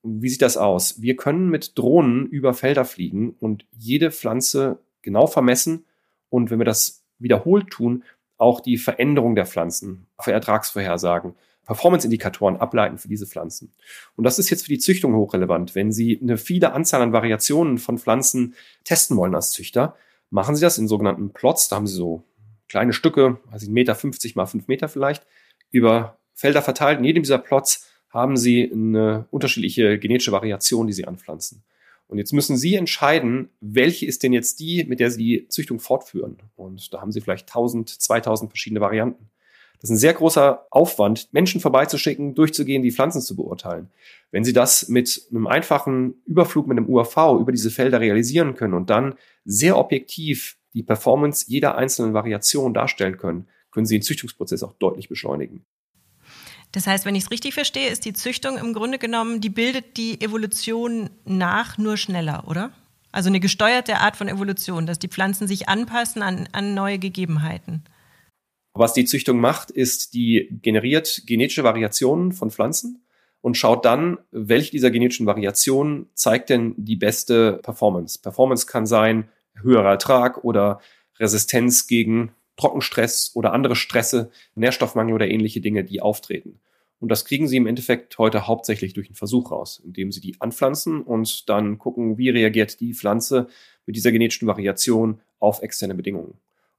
Wie 0.03 0.29
sieht 0.29 0.43
das 0.43 0.57
aus? 0.57 1.03
Wir 1.03 1.17
können 1.17 1.51
mit 1.51 1.77
Drohnen 1.77 2.27
über 2.27 2.55
Felder 2.55 2.85
fliegen 2.85 3.37
und 3.39 3.67
jede 3.77 4.11
Pflanze 4.11 4.81
genau 5.03 5.27
vermessen 5.27 5.85
und 6.31 6.51
wenn 6.51 6.59
wir 6.59 6.65
das 6.65 7.05
wiederholt 7.19 7.69
tun, 7.71 8.05
auch 8.39 8.61
die 8.61 8.79
Veränderung 8.79 9.35
der 9.35 9.47
Pflanzen 9.47 10.07
für 10.21 10.33
Ertragsvorhersagen, 10.33 11.35
Performance-Indikatoren 11.67 12.57
ableiten 12.57 12.97
für 12.97 13.09
diese 13.09 13.27
Pflanzen. 13.27 13.75
Und 14.17 14.25
das 14.25 14.39
ist 14.39 14.49
jetzt 14.49 14.63
für 14.63 14.71
die 14.71 14.79
Züchtung 14.79 15.15
hochrelevant. 15.15 15.75
Wenn 15.75 15.93
Sie 15.93 16.19
eine 16.23 16.39
viele 16.39 16.73
Anzahl 16.73 17.03
an 17.03 17.13
Variationen 17.13 17.77
von 17.77 17.99
Pflanzen 17.99 18.55
testen 18.85 19.17
wollen 19.19 19.35
als 19.35 19.51
Züchter, 19.51 19.95
machen 20.31 20.57
Sie 20.57 20.63
das 20.63 20.79
in 20.79 20.89
sogenannten 20.89 21.33
Plots. 21.33 21.69
Da 21.69 21.77
haben 21.77 21.87
Sie 21.87 21.95
so 21.95 22.25
kleine 22.69 22.93
Stücke, 22.95 23.39
also 23.51 23.67
1,50 23.67 23.73
Meter 23.73 23.95
50 23.95 24.37
mal 24.37 24.47
5 24.47 24.69
Meter 24.69 24.89
vielleicht, 24.89 25.27
über 25.71 26.19
Felder 26.39 26.63
verteilt. 26.63 27.01
In 27.01 27.05
jedem 27.05 27.25
dieser 27.25 27.39
Plots 27.39 27.89
haben 28.11 28.37
Sie 28.37 28.71
eine 28.73 29.27
unterschiedliche 29.33 29.99
genetische 29.99 30.31
Variation, 30.31 30.87
die 30.87 30.93
Sie 30.93 31.05
anpflanzen. 31.05 31.65
Und 32.07 32.19
jetzt 32.19 32.33
müssen 32.33 32.57
Sie 32.57 32.77
entscheiden, 32.77 33.51
welche 33.61 34.07
ist 34.07 34.23
denn 34.23 34.33
jetzt 34.33 34.61
die, 34.61 34.85
mit 34.85 35.01
der 35.01 35.11
Sie 35.11 35.19
die 35.19 35.49
Züchtung 35.49 35.81
fortführen. 35.81 36.39
Und 36.55 36.95
da 36.95 37.01
haben 37.01 37.11
Sie 37.11 37.21
vielleicht 37.21 37.49
1000, 37.49 37.89
2000 37.91 38.53
verschiedene 38.53 38.81
Varianten. 38.81 39.29
Das 39.81 39.91
ist 39.91 39.97
ein 39.97 39.99
sehr 39.99 40.15
großer 40.15 40.67
Aufwand, 40.71 41.29
Menschen 41.33 41.61
vorbeizuschicken, 41.61 42.37
durchzugehen, 42.37 42.85
die 42.85 42.93
Pflanzen 42.93 43.21
zu 43.21 43.35
beurteilen. 43.35 43.91
Wenn 44.31 44.45
Sie 44.45 44.53
das 44.53 44.89
mit 44.89 45.27
einem 45.31 45.49
einfachen 45.49 46.23
Überflug 46.25 46.69
mit 46.69 46.79
einem 46.79 46.89
UAV 46.89 47.41
über 47.41 47.51
diese 47.51 47.71
Felder 47.71 48.01
realisieren 48.01 48.55
können 48.55 48.75
und 48.75 48.91
dann 48.91 49.15
sehr 49.45 49.77
objektiv 49.77 50.57
die 50.73 50.85
Performance 50.85 51.47
jeder 51.49 51.77
einzelnen 51.77 52.15
Variation 52.15 52.75
darstellen 52.75 53.19
können, 53.19 53.49
können 53.73 53.87
Sie 53.87 53.97
den 53.97 54.03
Züchtungsprozess 54.03 54.63
auch 54.63 54.73
deutlich 54.75 55.09
beschleunigen. 55.09 55.65
Das 56.73 56.87
heißt, 56.87 57.05
wenn 57.05 57.15
ich 57.15 57.25
es 57.25 57.31
richtig 57.31 57.55
verstehe, 57.55 57.89
ist 57.89 58.05
die 58.05 58.13
Züchtung 58.13 58.59
im 58.59 58.75
Grunde 58.75 58.99
genommen, 58.99 59.41
die 59.41 59.49
bildet 59.49 59.97
die 59.97 60.21
Evolution 60.21 61.11
nach, 61.25 61.79
nur 61.79 61.97
schneller, 61.97 62.45
oder? 62.47 62.71
Also 63.11 63.31
eine 63.31 63.41
gesteuerte 63.41 63.99
Art 63.99 64.17
von 64.17 64.29
Evolution, 64.29 64.87
dass 64.87 64.99
die 64.99 65.09
Pflanzen 65.09 65.49
sich 65.49 65.69
anpassen 65.69 66.23
an, 66.23 66.49
an 66.53 66.75
neue 66.75 66.99
Gegebenheiten. 66.99 67.85
Was 68.75 68.93
die 68.93 69.07
Züchtung 69.07 69.41
macht, 69.41 69.71
ist, 69.71 70.15
die 70.15 70.49
generiert 70.63 71.23
genetische 71.27 71.65
Variationen 71.65 72.33
von 72.33 72.51
Pflanzen 72.51 73.03
und 73.41 73.57
schaut 73.57 73.85
dann, 73.85 74.19
welche 74.31 74.71
dieser 74.71 74.91
genetischen 74.91 75.27
Variationen 75.27 76.11
zeigt 76.15 76.51
denn 76.51 76.75
die 76.77 76.97
beste 76.97 77.61
Performance. 77.63 78.21
Performance 78.21 78.67
kann 78.67 78.87
sein 78.87 79.29
höherer 79.61 79.91
Ertrag 79.91 80.45
oder 80.45 80.81
Resistenz 81.19 81.87
gegen 81.87 82.33
Trockenstress 82.59 83.31
oder 83.35 83.53
andere 83.55 83.77
Stresse, 83.77 84.31
Nährstoffmangel 84.55 85.15
oder 85.15 85.29
ähnliche 85.29 85.61
Dinge, 85.61 85.85
die 85.85 86.03
auftreten. 86.03 86.61
Und 87.01 87.11
das 87.11 87.25
kriegen 87.25 87.47
Sie 87.47 87.57
im 87.57 87.67
Endeffekt 87.67 88.19
heute 88.19 88.47
hauptsächlich 88.47 88.93
durch 88.93 89.09
einen 89.09 89.15
Versuch 89.15 89.53
raus, 89.53 89.81
indem 89.85 90.11
Sie 90.11 90.21
die 90.21 90.37
anpflanzen 90.41 91.01
und 91.01 91.49
dann 91.49 91.79
gucken, 91.79 92.19
wie 92.19 92.29
reagiert 92.29 92.81
die 92.81 92.93
Pflanze 92.93 93.49
mit 93.87 93.97
dieser 93.97 94.13
genetischen 94.13 94.49
Variation 94.49 95.21
auf 95.39 95.63
externe 95.63 95.95
Bedingungen. 95.95 96.35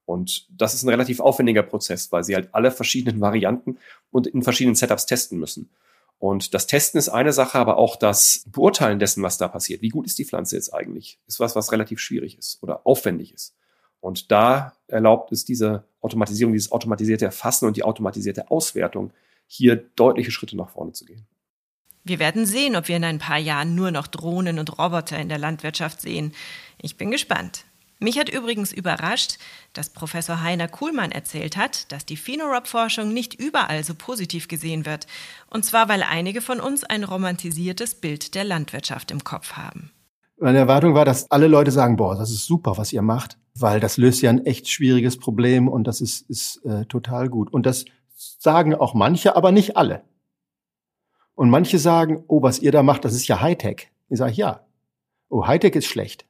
Und 0.05 0.47
das 0.49 0.73
ist 0.73 0.83
ein 0.83 0.89
relativ 0.89 1.19
aufwendiger 1.19 1.63
Prozess, 1.63 2.11
weil 2.11 2.23
Sie 2.23 2.35
halt 2.35 2.49
alle 2.51 2.71
verschiedenen 2.71 3.21
Varianten 3.21 3.77
und 4.11 4.27
in 4.27 4.43
verschiedenen 4.43 4.75
Setups 4.75 5.05
testen 5.05 5.39
müssen. 5.39 5.69
Und 6.17 6.53
das 6.53 6.67
Testen 6.67 6.97
ist 6.97 7.07
eine 7.07 7.31
Sache, 7.31 7.57
aber 7.57 7.77
auch 7.77 7.95
das 7.95 8.43
Beurteilen 8.51 8.99
dessen, 8.99 9.23
was 9.23 9.37
da 9.37 9.47
passiert. 9.47 9.81
Wie 9.81 9.87
gut 9.87 10.05
ist 10.05 10.19
die 10.19 10.25
Pflanze 10.25 10.57
jetzt 10.57 10.73
eigentlich? 10.73 11.17
Ist 11.27 11.39
was, 11.39 11.55
was 11.55 11.71
relativ 11.71 12.01
schwierig 12.01 12.37
ist 12.37 12.61
oder 12.61 12.85
aufwendig 12.85 13.33
ist. 13.33 13.55
Und 14.01 14.31
da 14.31 14.73
erlaubt 14.87 15.31
es 15.31 15.45
diese 15.45 15.83
Automatisierung, 16.01 16.53
dieses 16.53 16.71
automatisierte 16.71 17.25
Erfassen 17.25 17.65
und 17.65 17.77
die 17.77 17.83
automatisierte 17.83 18.49
Auswertung, 18.49 19.11
hier 19.47 19.75
deutliche 19.95 20.31
Schritte 20.31 20.55
nach 20.55 20.69
vorne 20.69 20.93
zu 20.93 21.05
gehen. 21.05 21.25
Wir 22.03 22.19
werden 22.19 22.45
sehen, 22.45 22.75
ob 22.75 22.87
wir 22.87 22.95
in 22.95 23.03
ein 23.03 23.19
paar 23.19 23.37
Jahren 23.37 23.75
nur 23.75 23.91
noch 23.91 24.07
Drohnen 24.07 24.57
und 24.57 24.77
Roboter 24.77 25.19
in 25.19 25.29
der 25.29 25.37
Landwirtschaft 25.37 26.01
sehen. 26.01 26.33
Ich 26.81 26.97
bin 26.97 27.11
gespannt. 27.11 27.65
Mich 28.01 28.17
hat 28.17 28.29
übrigens 28.29 28.71
überrascht, 28.71 29.37
dass 29.73 29.89
Professor 29.89 30.41
Heiner 30.41 30.69
Kuhlmann 30.69 31.11
erzählt 31.11 31.57
hat, 31.57 31.91
dass 31.91 32.05
die 32.05 32.15
Phenorob-Forschung 32.15 33.13
nicht 33.13 33.33
überall 33.33 33.83
so 33.83 33.93
positiv 33.93 34.47
gesehen 34.47 34.85
wird. 34.85 35.05
Und 35.49 35.65
zwar, 35.65 35.89
weil 35.89 36.03
einige 36.03 36.41
von 36.41 36.61
uns 36.61 36.85
ein 36.85 37.03
romantisiertes 37.03 37.95
Bild 37.95 38.35
der 38.35 38.45
Landwirtschaft 38.45 39.11
im 39.11 39.25
Kopf 39.25 39.53
haben. 39.53 39.91
Meine 40.41 40.59
Erwartung 40.59 40.93
war, 40.93 41.03
dass 41.03 41.29
alle 41.31 41.47
Leute 41.47 41.71
sagen, 41.71 41.97
boah, 41.97 42.15
das 42.15 42.31
ist 42.31 42.45
super, 42.45 42.77
was 42.77 42.93
ihr 42.93 43.01
macht, 43.01 43.37
weil 43.55 43.81
das 43.81 43.97
löst 43.97 44.21
ja 44.21 44.29
ein 44.29 44.45
echt 44.45 44.69
schwieriges 44.69 45.17
Problem 45.17 45.67
und 45.67 45.85
das 45.85 45.99
ist, 45.99 46.29
ist 46.29 46.63
äh, 46.65 46.85
total 46.85 47.27
gut. 47.27 47.51
Und 47.51 47.65
das 47.65 47.83
sagen 48.15 48.73
auch 48.73 48.93
manche, 48.93 49.35
aber 49.35 49.51
nicht 49.51 49.75
alle. 49.75 50.03
Und 51.35 51.49
manche 51.49 51.77
sagen, 51.77 52.23
oh, 52.27 52.41
was 52.41 52.59
ihr 52.59 52.71
da 52.71 52.83
macht, 52.83 53.03
das 53.03 53.13
ist 53.13 53.27
ja 53.27 53.41
Hightech. 53.41 53.91
Ich 54.07 54.17
sage, 54.17 54.33
ja. 54.33 54.65
Oh, 55.29 55.45
Hightech 55.45 55.75
ist 55.75 55.87
schlecht. 55.87 56.25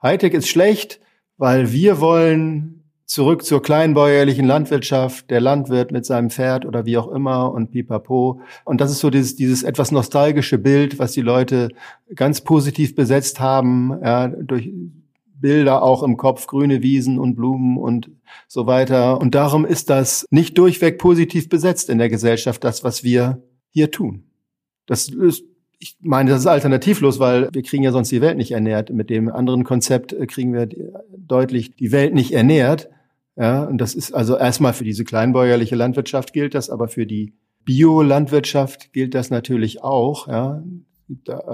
Hightech 0.00 0.34
ist 0.34 0.48
schlecht, 0.48 1.00
weil 1.36 1.72
wir 1.72 2.00
wollen 2.00 2.75
zurück 3.06 3.44
zur 3.44 3.62
kleinbäuerlichen 3.62 4.46
Landwirtschaft, 4.46 5.30
der 5.30 5.40
Landwirt 5.40 5.92
mit 5.92 6.04
seinem 6.04 6.30
Pferd 6.30 6.66
oder 6.66 6.86
wie 6.86 6.98
auch 6.98 7.08
immer 7.08 7.52
und 7.52 7.70
pipapo. 7.70 8.40
Und 8.64 8.80
das 8.80 8.90
ist 8.90 8.98
so 8.98 9.10
dieses, 9.10 9.36
dieses 9.36 9.62
etwas 9.62 9.92
nostalgische 9.92 10.58
Bild, 10.58 10.98
was 10.98 11.12
die 11.12 11.22
Leute 11.22 11.68
ganz 12.14 12.40
positiv 12.40 12.96
besetzt 12.96 13.38
haben, 13.38 13.96
ja, 14.02 14.28
durch 14.28 14.70
Bilder 15.38 15.82
auch 15.82 16.02
im 16.02 16.16
Kopf, 16.16 16.46
grüne 16.46 16.82
Wiesen 16.82 17.18
und 17.18 17.36
Blumen 17.36 17.76
und 17.76 18.10
so 18.48 18.66
weiter. 18.66 19.20
Und 19.20 19.34
darum 19.34 19.64
ist 19.64 19.88
das 19.90 20.26
nicht 20.30 20.58
durchweg 20.58 20.98
positiv 20.98 21.48
besetzt 21.48 21.90
in 21.90 21.98
der 21.98 22.08
Gesellschaft, 22.08 22.64
das, 22.64 22.82
was 22.82 23.04
wir 23.04 23.42
hier 23.70 23.90
tun. 23.90 24.24
Das 24.86 25.08
ist 25.08 25.44
ich 25.78 25.96
meine, 26.00 26.30
das 26.30 26.40
ist 26.40 26.46
alternativlos, 26.46 27.18
weil 27.18 27.50
wir 27.52 27.62
kriegen 27.62 27.82
ja 27.82 27.92
sonst 27.92 28.10
die 28.10 28.20
Welt 28.20 28.36
nicht 28.36 28.52
ernährt. 28.52 28.90
Mit 28.90 29.10
dem 29.10 29.28
anderen 29.28 29.64
Konzept 29.64 30.12
äh, 30.12 30.26
kriegen 30.26 30.52
wir 30.52 30.68
deutlich 31.16 31.76
die 31.76 31.92
Welt 31.92 32.14
nicht 32.14 32.32
ernährt. 32.32 32.88
Ja, 33.36 33.64
und 33.64 33.78
das 33.78 33.94
ist 33.94 34.14
also 34.14 34.36
erstmal 34.36 34.72
für 34.72 34.84
diese 34.84 35.04
kleinbäuerliche 35.04 35.76
Landwirtschaft 35.76 36.32
gilt 36.32 36.54
das, 36.54 36.70
aber 36.70 36.88
für 36.88 37.06
die 37.06 37.34
Biolandwirtschaft 37.64 38.92
gilt 38.92 39.14
das 39.14 39.30
natürlich 39.30 39.82
auch. 39.84 40.26
Ja, 40.28 40.62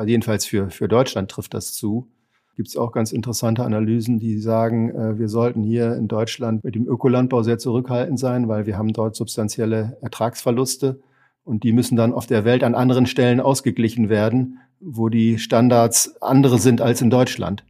jedenfalls 0.06 0.46
für, 0.46 0.70
für 0.70 0.88
Deutschland 0.88 1.30
trifft 1.30 1.54
das 1.54 1.72
zu. 1.72 2.08
Gibt 2.54 2.68
es 2.68 2.76
auch 2.76 2.92
ganz 2.92 3.12
interessante 3.12 3.64
Analysen, 3.64 4.18
die 4.18 4.38
sagen, 4.38 4.90
äh, 4.90 5.18
wir 5.18 5.28
sollten 5.28 5.62
hier 5.62 5.96
in 5.96 6.06
Deutschland 6.06 6.62
mit 6.62 6.74
dem 6.74 6.86
Ökolandbau 6.86 7.42
sehr 7.42 7.58
zurückhaltend 7.58 8.18
sein, 8.18 8.46
weil 8.46 8.66
wir 8.66 8.76
haben 8.76 8.92
dort 8.92 9.16
substanzielle 9.16 9.96
Ertragsverluste 10.02 11.00
und 11.44 11.64
die 11.64 11.72
müssen 11.72 11.96
dann 11.96 12.12
auf 12.12 12.26
der 12.26 12.44
Welt 12.44 12.62
an 12.62 12.74
anderen 12.74 13.06
Stellen 13.06 13.40
ausgeglichen 13.40 14.10
werden, 14.10 14.58
wo 14.80 15.08
die 15.08 15.38
Standards 15.38 16.20
andere 16.20 16.58
sind 16.58 16.82
als 16.82 17.00
in 17.00 17.08
Deutschland. 17.08 17.64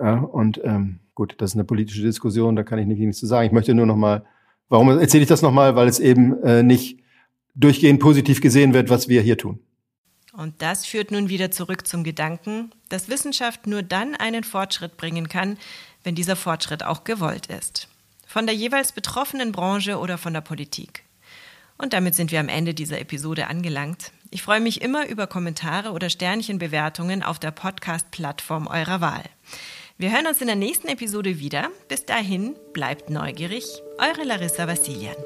Ja, 0.00 0.20
und 0.20 0.60
ähm, 0.64 1.00
gut, 1.16 1.34
das 1.38 1.50
ist 1.50 1.54
eine 1.56 1.64
politische 1.64 2.02
Diskussion, 2.02 2.54
da 2.54 2.62
kann 2.62 2.78
ich 2.78 2.86
nichts 2.86 3.18
zu 3.18 3.26
sagen. 3.26 3.46
Ich 3.46 3.52
möchte 3.52 3.74
nur 3.74 3.86
noch 3.86 3.96
mal, 3.96 4.24
warum 4.68 4.88
erzähle 4.90 5.24
ich 5.24 5.28
das 5.28 5.42
noch 5.42 5.50
mal? 5.50 5.74
Weil 5.74 5.88
es 5.88 5.98
eben 5.98 6.40
äh, 6.44 6.62
nicht 6.62 7.00
durchgehend 7.56 7.98
positiv 7.98 8.40
gesehen 8.40 8.72
wird, 8.74 8.90
was 8.90 9.08
wir 9.08 9.22
hier 9.22 9.36
tun. 9.36 9.58
Und 10.32 10.60
das 10.60 10.84
führt 10.84 11.10
nun 11.10 11.30
wieder 11.30 11.50
zurück 11.50 11.86
zum 11.86 12.04
Gedanken, 12.04 12.70
dass 12.90 13.08
Wissenschaft 13.08 13.66
nur 13.66 13.82
dann 13.82 14.14
einen 14.14 14.44
Fortschritt 14.44 14.98
bringen 14.98 15.28
kann, 15.28 15.56
wenn 16.04 16.14
dieser 16.14 16.36
Fortschritt 16.36 16.84
auch 16.84 17.04
gewollt 17.04 17.46
ist. 17.46 17.88
Von 18.26 18.44
der 18.44 18.54
jeweils 18.54 18.92
betroffenen 18.92 19.52
Branche 19.52 19.98
oder 19.98 20.18
von 20.18 20.34
der 20.34 20.42
Politik. 20.42 21.04
Und 21.78 21.94
damit 21.94 22.14
sind 22.14 22.30
wir 22.30 22.40
am 22.40 22.48
Ende 22.48 22.74
dieser 22.74 23.00
Episode 23.00 23.46
angelangt. 23.46 24.12
Ich 24.30 24.42
freue 24.42 24.60
mich 24.60 24.82
immer 24.82 25.08
über 25.08 25.26
Kommentare 25.26 25.92
oder 25.92 26.10
Sternchenbewertungen 26.10 27.22
auf 27.22 27.38
der 27.38 27.52
Podcast-Plattform 27.52 28.66
eurer 28.66 29.00
Wahl. 29.00 29.24
Wir 29.98 30.12
hören 30.12 30.26
uns 30.26 30.42
in 30.42 30.46
der 30.46 30.56
nächsten 30.56 30.88
Episode 30.88 31.40
wieder. 31.40 31.70
Bis 31.88 32.04
dahin, 32.04 32.54
bleibt 32.74 33.08
neugierig. 33.08 33.64
Eure 33.96 34.28
Larissa 34.28 34.68
Vassilian. 34.68 35.16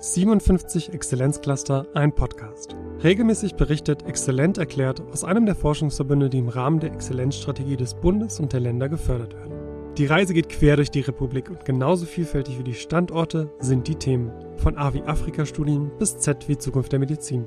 57 0.00 0.92
Exzellenzcluster, 0.92 1.86
ein 1.94 2.12
Podcast. 2.12 2.74
Regelmäßig 3.04 3.54
berichtet 3.54 4.02
Exzellent 4.06 4.58
erklärt 4.58 5.00
aus 5.12 5.22
einem 5.22 5.46
der 5.46 5.54
Forschungsverbünde, 5.54 6.28
die 6.28 6.38
im 6.38 6.48
Rahmen 6.48 6.80
der 6.80 6.92
Exzellenzstrategie 6.92 7.76
des 7.76 7.94
Bundes 7.94 8.40
und 8.40 8.52
der 8.52 8.58
Länder 8.58 8.88
gefördert 8.88 9.34
werden. 9.34 9.94
Die 9.96 10.06
Reise 10.06 10.34
geht 10.34 10.48
quer 10.48 10.74
durch 10.74 10.90
die 10.90 11.02
Republik 11.02 11.50
und 11.50 11.64
genauso 11.64 12.04
vielfältig 12.04 12.58
wie 12.58 12.64
die 12.64 12.74
Standorte 12.74 13.48
sind 13.60 13.86
die 13.86 13.94
Themen. 13.94 14.32
Von 14.56 14.76
A 14.76 14.92
wie 14.92 15.02
Afrika-Studien 15.02 15.92
bis 16.00 16.18
Z 16.18 16.48
wie 16.48 16.58
Zukunft 16.58 16.90
der 16.90 16.98
Medizin. 16.98 17.46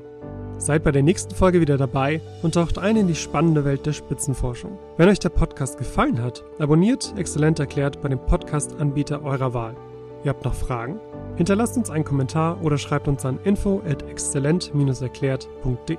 Seid 0.58 0.84
bei 0.84 0.92
der 0.92 1.04
nächsten 1.04 1.36
Folge 1.36 1.62
wieder 1.62 1.78
dabei 1.78 2.22
und 2.42 2.54
taucht 2.56 2.80
ein 2.80 2.96
in 2.96 3.08
die 3.08 3.16
spannende 3.16 3.66
Welt 3.66 3.86
der 3.86 3.94
Spitzenforschung. 3.94 4.78
Wenn 4.98 5.10
euch 5.10 5.20
der 5.20 5.30
Podcast 5.30 5.78
gefallen 5.78 6.22
hat, 6.24 6.44
abonniert 6.60 7.14
Exzellent 7.18 7.60
erklärt 7.60 8.02
bei 8.02 8.10
dem 8.10 8.20
Podcast-Anbieter 8.20 9.24
eurer 9.24 9.54
Wahl. 9.54 9.76
Ihr 10.24 10.30
habt 10.30 10.44
noch 10.46 10.56
Fragen? 10.56 11.00
Hinterlasst 11.36 11.78
uns 11.78 11.90
einen 11.92 12.06
Kommentar 12.06 12.64
oder 12.64 12.78
schreibt 12.78 13.08
uns 13.08 13.26
an 13.26 13.40
info 13.44 13.82
at 13.86 14.02
exzellent-erklärt.de. 14.10 15.98